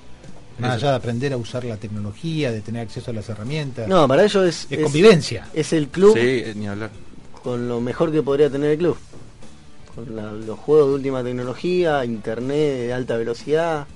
[0.59, 0.85] Más Eso.
[0.85, 3.87] allá de aprender a usar la tecnología, de tener acceso a las herramientas.
[3.87, 5.47] No, para ellos es, Es convivencia.
[5.53, 6.91] Es el club Sí, eh, ni hablar.
[7.43, 8.95] con lo mejor que podría tener el club.
[9.95, 13.87] Con la- los juegos de última tecnología, internet de alta velocidad,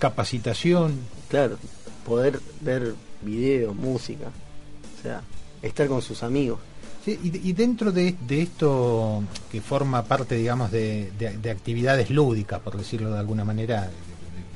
[0.00, 0.98] Capacitación.
[1.28, 1.56] claro,
[2.04, 4.26] poder ver videos, música,
[5.04, 5.22] sea,
[5.62, 6.58] estar con sus amigos.
[7.04, 12.10] Sí, y, y dentro de, de esto que forma parte, digamos, de, de- de actividades
[12.10, 13.90] lúdicas, por decirlo de alguna manera,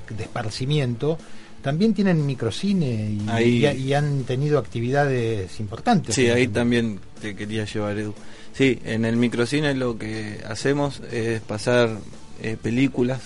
[0.08, 1.18] de, de esparcimiento,
[1.62, 6.14] también tienen microcine y, Ahí- y- y han tenido actividades importantes.
[6.14, 8.14] Sí, ahí también te quería llevar, Edu.
[8.54, 11.98] Sí, en el microcine lo que hacemos es pasar
[12.42, 13.20] eh, películas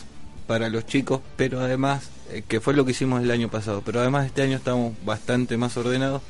[0.48, 4.00] para los chicos, pero además, eh, que fue lo que hicimos el año pasado, pero
[4.00, 6.22] además este año estamos bastante más ordenados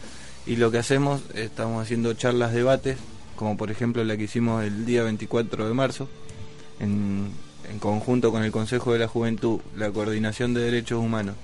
[0.46, 2.96] y lo que hacemos, estamos haciendo charlas, debates,
[3.36, 6.08] como por ejemplo la que hicimos el día 24 de marzo,
[6.80, 7.28] en,
[7.70, 11.36] en conjunto con el Consejo de la Juventud, la Coordinación de Derechos Humanos,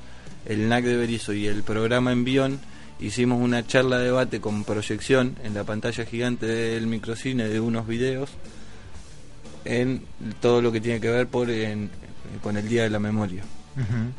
[0.46, 2.58] el NAC de Berizo y el programa Envión,
[3.00, 8.30] hicimos una charla debate con proyección en la pantalla gigante del microcine de unos videos
[9.64, 10.02] en
[10.40, 11.90] todo lo que tiene que ver por en-
[12.42, 13.42] con el Día de la Memoria.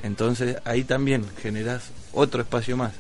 [0.03, 2.93] Entonces ahí también generás otro espacio más.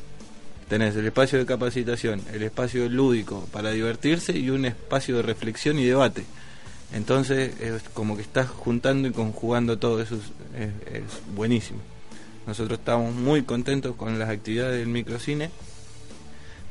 [0.69, 5.79] Tenés el espacio de capacitación, el espacio lúdico para divertirse y un espacio de reflexión
[5.79, 6.23] y debate.
[6.93, 10.15] Entonces es como que estás juntando y conjugando todo eso,
[10.55, 11.01] es,
[11.35, 11.79] buenísimo.
[12.45, 15.49] Nosotros estamos muy contentos con las actividades del microcine,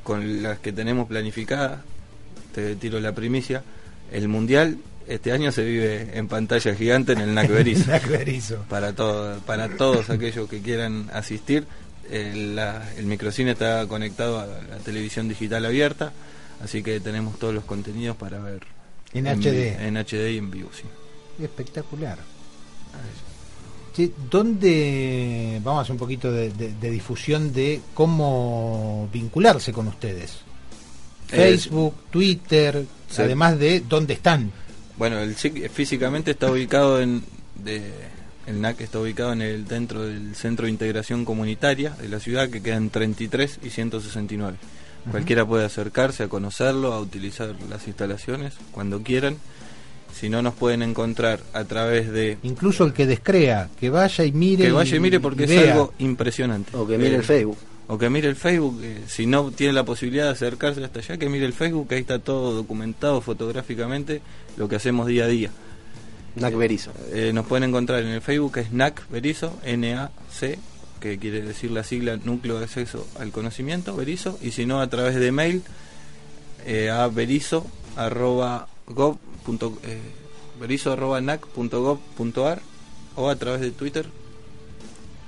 [0.05, 1.81] con las que tenemos planificadas.
[2.55, 3.65] Te tiro la primicia.
[4.13, 4.79] El mundial
[5.09, 8.65] este año se vive en pantalla gigante en el NAC Berizo NAC Berizo.
[8.69, 11.67] para todo, para todos aquellos que quieran asistir.
[12.11, 16.13] El, la- el microcine está conectado a la televisión digital abierta,
[16.65, 18.61] así que tenemos todos los contenidos para ver
[19.13, 19.81] En HD.
[19.87, 20.85] en HD y en vivo, sí.
[21.43, 22.19] Espectacular.
[23.95, 29.89] Che, ¿Dónde vamos a hacer un poquito de, de- de difusión de cómo vincularse con
[29.89, 30.39] ustedes?
[31.31, 33.23] Eh, Facebook, Twitter, sí.
[33.23, 34.51] además de dónde están.
[34.97, 37.23] Bueno, el SIC físicamente está ubicado en
[37.63, 37.83] de,
[38.49, 42.49] el NAC está ubicado en el dentro del Centro de Integración Comunitaria de la ciudad
[42.49, 44.57] que quedan 33 y 169.
[45.03, 45.11] Ujú.
[45.11, 49.37] Cualquiera puede acercarse a conocerlo, a utilizar las instalaciones cuando quieran.
[50.19, 54.33] Si no nos pueden encontrar a través de Incluso el que descrea, que vaya y
[54.33, 54.65] mire.
[54.65, 55.73] que vaya y mire porque es vea.
[55.73, 56.77] algo impresionante.
[56.77, 57.59] O que mire Eh, el Facebook.
[57.91, 61.17] O que mire el Facebook, eh, si no tiene la posibilidad de acercarse hasta allá,
[61.19, 64.21] que mire el Facebook, que ahí está todo documentado fotográficamente,
[64.57, 65.51] lo que hacemos día a día.
[66.41, 66.93] NAC Berizo.
[67.13, 70.59] Eh, nos pueden encontrar en el Facebook, que es NAC Berizo, N-A-C,
[71.01, 74.89] que quiere decir la sigla Núcleo de Acceso al Conocimiento, Berizo, y si no, a
[74.89, 75.63] través de mail,
[76.67, 77.67] eh, a berizo,
[77.97, 79.99] arroba, gov, punto, eh,
[80.61, 82.61] berizo, arroba, nac, punto gov, punto ar,
[83.15, 84.07] o a través de Twitter,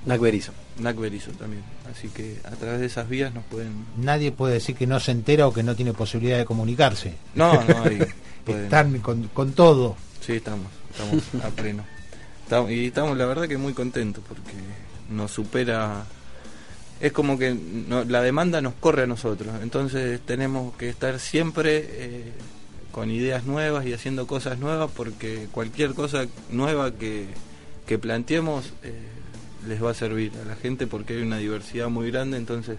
[0.05, 0.51] NAC Berizo.
[0.79, 1.63] NAC Berizo también.
[1.91, 3.85] Así que a través de esas vías nos pueden...
[3.97, 7.15] Nadie puede decir que no se entera o que no tiene posibilidad de comunicarse.
[7.35, 7.99] No, no, ahí
[8.41, 9.95] pueden- Están con, con todo.
[10.25, 11.83] Sí, estamos, estamos a pleno.
[12.43, 14.51] Estamos- y estamos, la verdad, que muy contentos porque
[15.09, 16.05] nos supera.
[16.99, 21.83] Es como que no- la demanda nos corre a nosotros, entonces tenemos que estar siempre
[21.89, 22.31] eh,
[22.91, 27.25] con ideas nuevas y haciendo cosas nuevas porque cualquier cosa nueva que,
[27.87, 28.93] que planteemos eh,
[29.67, 32.77] les va a servir a la gente porque hay una diversidad muy grande, entonces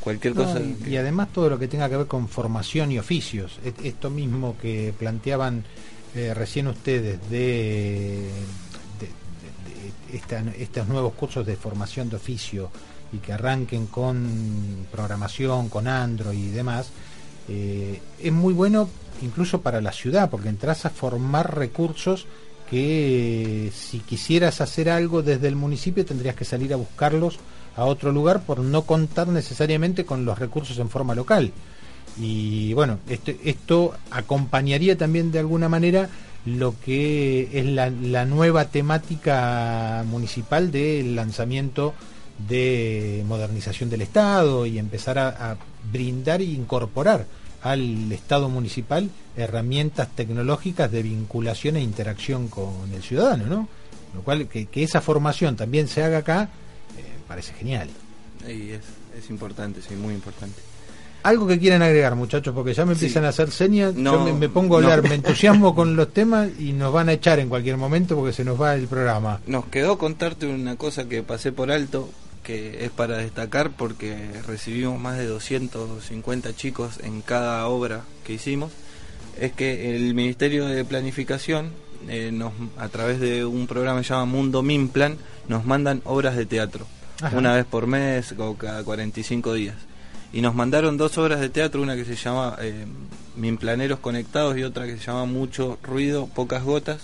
[0.00, 0.60] cualquier No, cosa...
[0.60, 3.58] y, que- y además todo lo que tenga que ver con formación y oficios.
[3.64, 5.64] Et- Esto mismo que planteaban
[6.14, 8.28] eh, recién ustedes de,
[8.98, 12.70] de- de- de esta- estos nuevos cursos de formación de oficio
[13.12, 16.90] y que arranquen con programación, con Android y demás,
[17.48, 18.88] eh, es muy bueno
[19.22, 22.26] incluso para la ciudad porque entras a formar recursos
[22.70, 27.38] que eh, si quisieras hacer algo desde el municipio tendrías que salir a buscarlos
[27.80, 31.52] a otro lugar por no contar necesariamente con los recursos en forma local.
[32.18, 36.10] Y bueno, esto, esto acompañaría también de alguna manera
[36.44, 41.94] lo que es la, la nueva temática municipal del lanzamiento
[42.48, 45.56] de modernización del Estado y empezar a,
[45.90, 47.24] brindar e incorporar
[47.62, 53.68] al Estado municipal herramientas tecnológicas de vinculación e interacción con el ciudadano, ¿no?
[54.14, 56.50] Lo cual, que, esa formación también se haga acá,
[57.30, 57.88] parece genial.
[58.48, 58.80] Y es,
[59.16, 60.60] es importante, sí, muy importante.
[61.22, 63.04] Algo que quieran agregar, muchachos, porque ya me Sí.
[63.04, 64.88] empiezan a hacer señas, No, yo me, me pongo a no.
[64.90, 68.32] hablar, me entusiasmo con los temas y nos van a echar en cualquier momento porque
[68.32, 69.40] se nos va el programa.
[69.46, 72.08] Nos quedó contarte una cosa que pasé por alto,
[72.42, 74.16] que es para destacar porque
[74.48, 78.72] recibimos más de 250 chicos en cada obra que hicimos.
[79.38, 81.70] Es que el Ministerio de Planificación,
[82.08, 85.18] eh, nos, a través de un programa que se llama Mundo Minplan,
[85.48, 86.86] nos mandan obras de teatro,
[87.22, 87.36] Ajá.
[87.36, 89.76] una vez por mes o cada 45 días.
[90.32, 92.86] Y nos mandaron dos obras de teatro, una que se llama eh,
[93.36, 97.02] Minplaneros Conectados y otra que se llama Mucho Ruido, Pocas Gotas,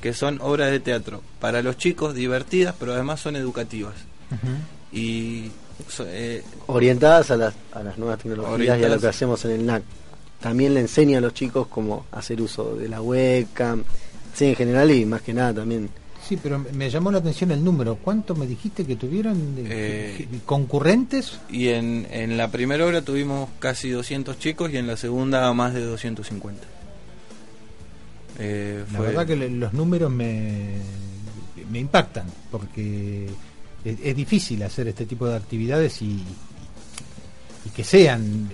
[0.00, 3.94] que son obras de teatro para los chicos divertidas, pero además son educativas.
[4.92, 5.50] Y
[5.88, 9.50] so- eh, orientadas a las, a las nuevas tecnologías y a lo que hacemos en
[9.52, 9.82] el NAC.
[10.40, 13.84] También le enseña a los chicos cómo hacer uso de la webcam,
[14.34, 15.90] sí, en general y más que nada también.
[16.30, 17.96] Sí, pero me- llamó la atención el número.
[17.96, 21.40] ¿Cuánto me dijiste que tuvieron Eh, concurrentes?
[21.50, 25.74] y en, en la primera obra tuvimos casi 200 chicos y en la segunda más
[25.74, 26.62] de 250.
[28.38, 30.76] Eh, La fue- verdad que los números me,
[31.68, 33.26] me impactan, porque
[33.84, 36.22] es, es difícil hacer este tipo de actividades y,
[37.64, 38.48] y que sean,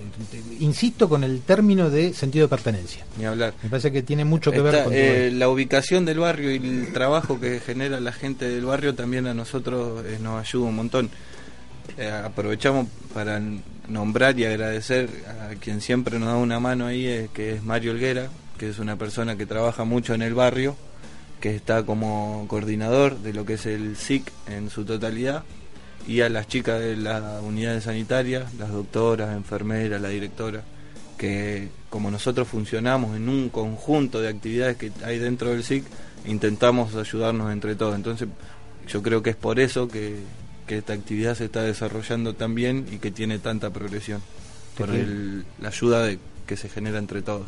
[0.59, 3.05] insisto con el término de sentido de pertenencia.
[3.17, 3.53] Ni hablar.
[3.63, 6.91] Me parece que tiene mucho que ver con eh, la ubicación del barrio y el
[6.91, 11.09] trabajo que genera la gente del barrio también a nosotros eh, nos ayuda un montón.
[11.97, 13.41] Eh, aprovechamos para
[13.87, 18.29] nombrar y agradecer a quien siempre nos da una mano ahí, que es Mario Helguera,
[18.57, 20.75] que es una persona que trabaja mucho en el barrio,
[21.39, 25.43] que está como coordinador de lo que es el SIC en su totalidad,
[26.07, 30.63] y a las chicas de las unidades sanitarias, las doctoras, enfermeras, la directora,
[31.17, 35.83] que como nosotros funcionamos en un conjunto de actividades que hay dentro del SIC,
[36.25, 37.95] intentamos ayudarnos entre todos.
[37.95, 38.27] Entonces,
[38.87, 40.15] yo creo que es por eso que,
[40.65, 44.21] que esta actividad se está desarrollando tan bien y que tiene tanta progresión,
[44.77, 47.47] por el- la ayuda de, que se genera entre todos.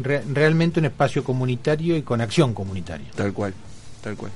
[0.00, 3.06] Re- realmente un espacio comunitario y con acción comunitaria.
[3.14, 3.52] Tal cual,
[4.02, 4.32] tal cual.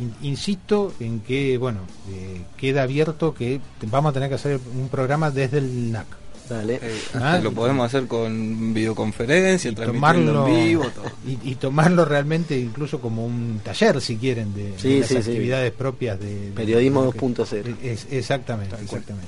[0.00, 1.80] In- insisto en que, bueno,
[2.10, 6.06] eh, queda abierto que vamos a tener que hacer un programa desde el NAC.
[6.48, 6.78] Dale.
[6.82, 11.04] Eh, Ah, lo podemos hacer con videoconferencia, y tomarlo en vivo, todo.
[11.26, 15.16] y, y tomarlo realmente incluso como un taller si quieren de, las sí, sí.
[15.16, 17.76] actividades propias de, de- Periodismo de lo que- 2.0.
[17.82, 19.26] es- exactamente exactamente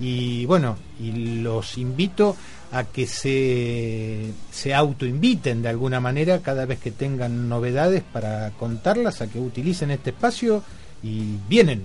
[0.00, 2.36] y bueno y los invito
[2.72, 9.20] a que se se autoinviten de alguna manera cada vez que tengan novedades para contarlas
[9.20, 10.62] a que utilicen este espacio
[11.02, 11.82] y vienen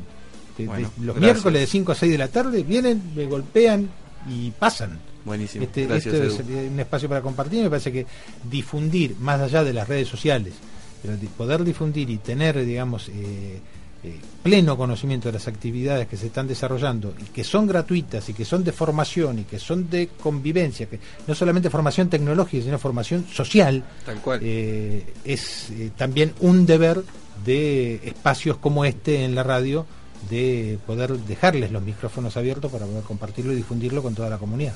[0.58, 1.22] De- de- Bueno, los gracias.
[1.22, 3.90] miércoles de 5 a 6 de la tarde vienen me golpean
[4.30, 5.64] y pasan Buenísimo.
[5.66, 6.56] este, Gracias, esto Edu.
[6.56, 7.64] es un espacio para compartir.
[7.64, 8.06] Me parece que
[8.50, 10.54] difundir, más allá de las redes sociales,
[11.02, 13.60] pero poder difundir y tener, digamos, eh,
[14.08, 18.34] eh, pleno conocimiento de las actividades que se están desarrollando y que son gratuitas y
[18.34, 22.78] que son de formación y que son de convivencia, que no solamente formación tecnológica, sino
[22.78, 24.40] formación social, Tal cual.
[24.44, 27.02] eh, es eh, también un deber
[27.44, 29.86] de espacios como este en la radio
[30.30, 34.74] de poder dejarles los micrófonos abiertos para poder compartirlo y difundirlo con toda la comunidad.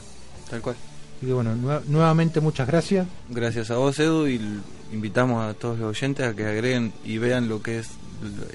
[0.50, 0.76] Tal cual.
[1.18, 3.08] Así que bueno, nue- nuevamente muchas gracias.
[3.30, 4.40] Gracias a vos, Edu, y
[4.94, 7.90] invitamos a todos los oyentes a que agreguen y vean lo que es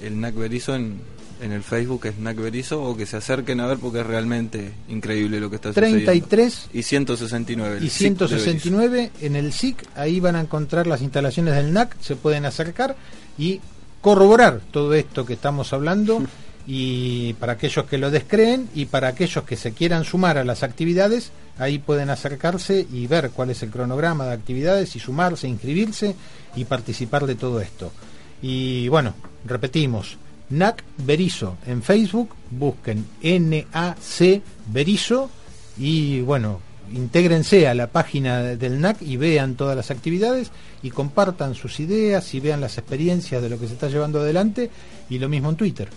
[0.03, 1.01] el NAC Berizo en,
[1.41, 4.73] en el Facebook, es NAC Berizo, o que se acerquen a ver porque es realmente
[4.89, 6.05] increíble lo que está sucediendo.
[6.05, 7.79] 33 y 169.
[7.79, 8.29] el y SIC de Berizo.
[8.29, 12.97] 169 en el SIC, ahí van a encontrar las instalaciones del NAC, se pueden acercar
[13.39, 13.61] y
[14.01, 16.23] corroborar todo esto que estamos hablando
[16.67, 20.63] y para aquellos que lo descreen y para aquellos que se quieran sumar a las
[20.63, 26.15] actividades, ahí pueden acercarse y ver cuál es el cronograma de actividades y sumarse, inscribirse
[26.57, 27.93] y participar de todo esto.
[28.41, 29.15] Y bueno,
[29.45, 30.17] repetimos,
[30.51, 35.31] NAC Berizo en Facebook, busquen NAC Berizo
[35.79, 36.61] y bueno,
[36.93, 40.51] intégrense a la página del NAC y vean todas las actividades
[40.83, 44.71] y compartan sus ideas y vean las experiencias de lo que se está llevando adelante
[45.09, 45.89] y lo mismo en Twitter.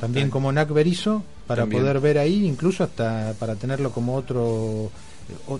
[0.00, 1.82] También como NAC Berizo para También.
[1.82, 4.90] poder ver ahí, incluso hasta para tenerlo como otro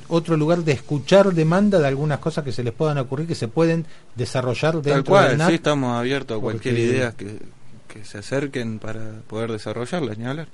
[0.08, 3.48] otro lugar de escuchar demanda de algunas cosas que se les puedan ocurrir que se
[3.48, 7.38] pueden desarrollar dentro Tal cual, del sí, estamos abiertos a cualquier porque- idea que,
[7.88, 10.48] que se acerquen para poder desarrollarla, ni hablar.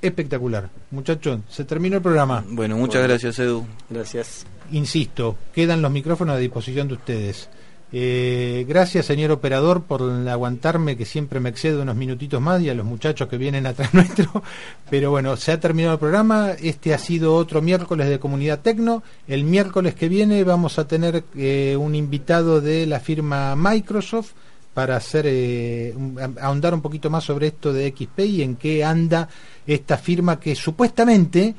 [0.00, 0.70] Espectacular.
[0.92, 2.44] Muchachos, se terminó el programa.
[2.48, 3.66] Bueno, muchas gracias, Edu.
[3.90, 4.46] Gracias.
[4.70, 7.48] Insisto, quedan los micrófonos a disposición de ustedes.
[7.90, 12.74] Eh, gracias, señor operador, por aguantarme, que siempre me excedo unos minutitos más, y a
[12.74, 14.42] los muchachos que vienen atrás nuestro.
[14.90, 16.52] Pero bueno, se ha terminado el programa.
[16.52, 19.02] Este ha sido otro miércoles de Comunidad Tecno.
[19.26, 24.32] El miércoles que viene vamos a tener eh, un invitado de la firma Microsoft
[24.74, 25.94] para hacer eh,
[26.40, 29.28] ahondar un poquito más sobre esto de XP y en qué anda
[29.66, 31.54] esta firma que supuestamente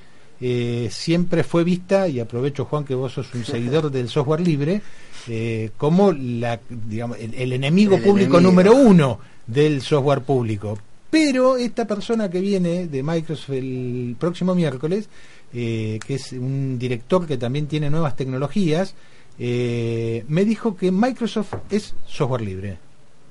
[0.89, 4.81] siempre fue vista, y aprovecho Juan que vos sos un seguidor del software libre,
[5.27, 8.51] eh, como la, digamos, el, el enemigo El público enemigo.
[8.51, 10.77] número uno del software público.
[11.09, 15.09] Pero esta persona que viene de Microsoft el próximo miércoles,
[15.53, 18.93] eh, que es un director que también tiene nuevas tecnologías,
[19.39, 22.77] eh, me dijo que Microsoft es software libre.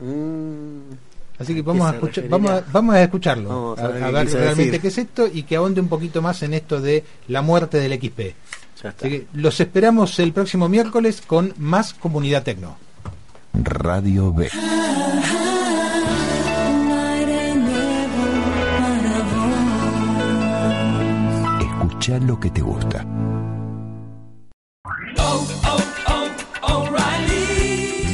[0.01, 0.95] Mm,
[1.39, 4.65] Así que vamos a, escuchar, vamos, a, vamos a escucharlo, Vamos a a, ver realmente
[4.65, 4.81] decir.
[4.81, 7.93] qué es esto y que ahonde un poquito más en esto de la muerte del
[8.01, 8.35] XP.
[8.83, 9.07] Ya está.
[9.07, 12.77] Así que los esperamos el próximo miércoles con más Comunidad Tecno.
[13.55, 14.51] Radio B.
[21.61, 23.18] Escucha lo que te gusta.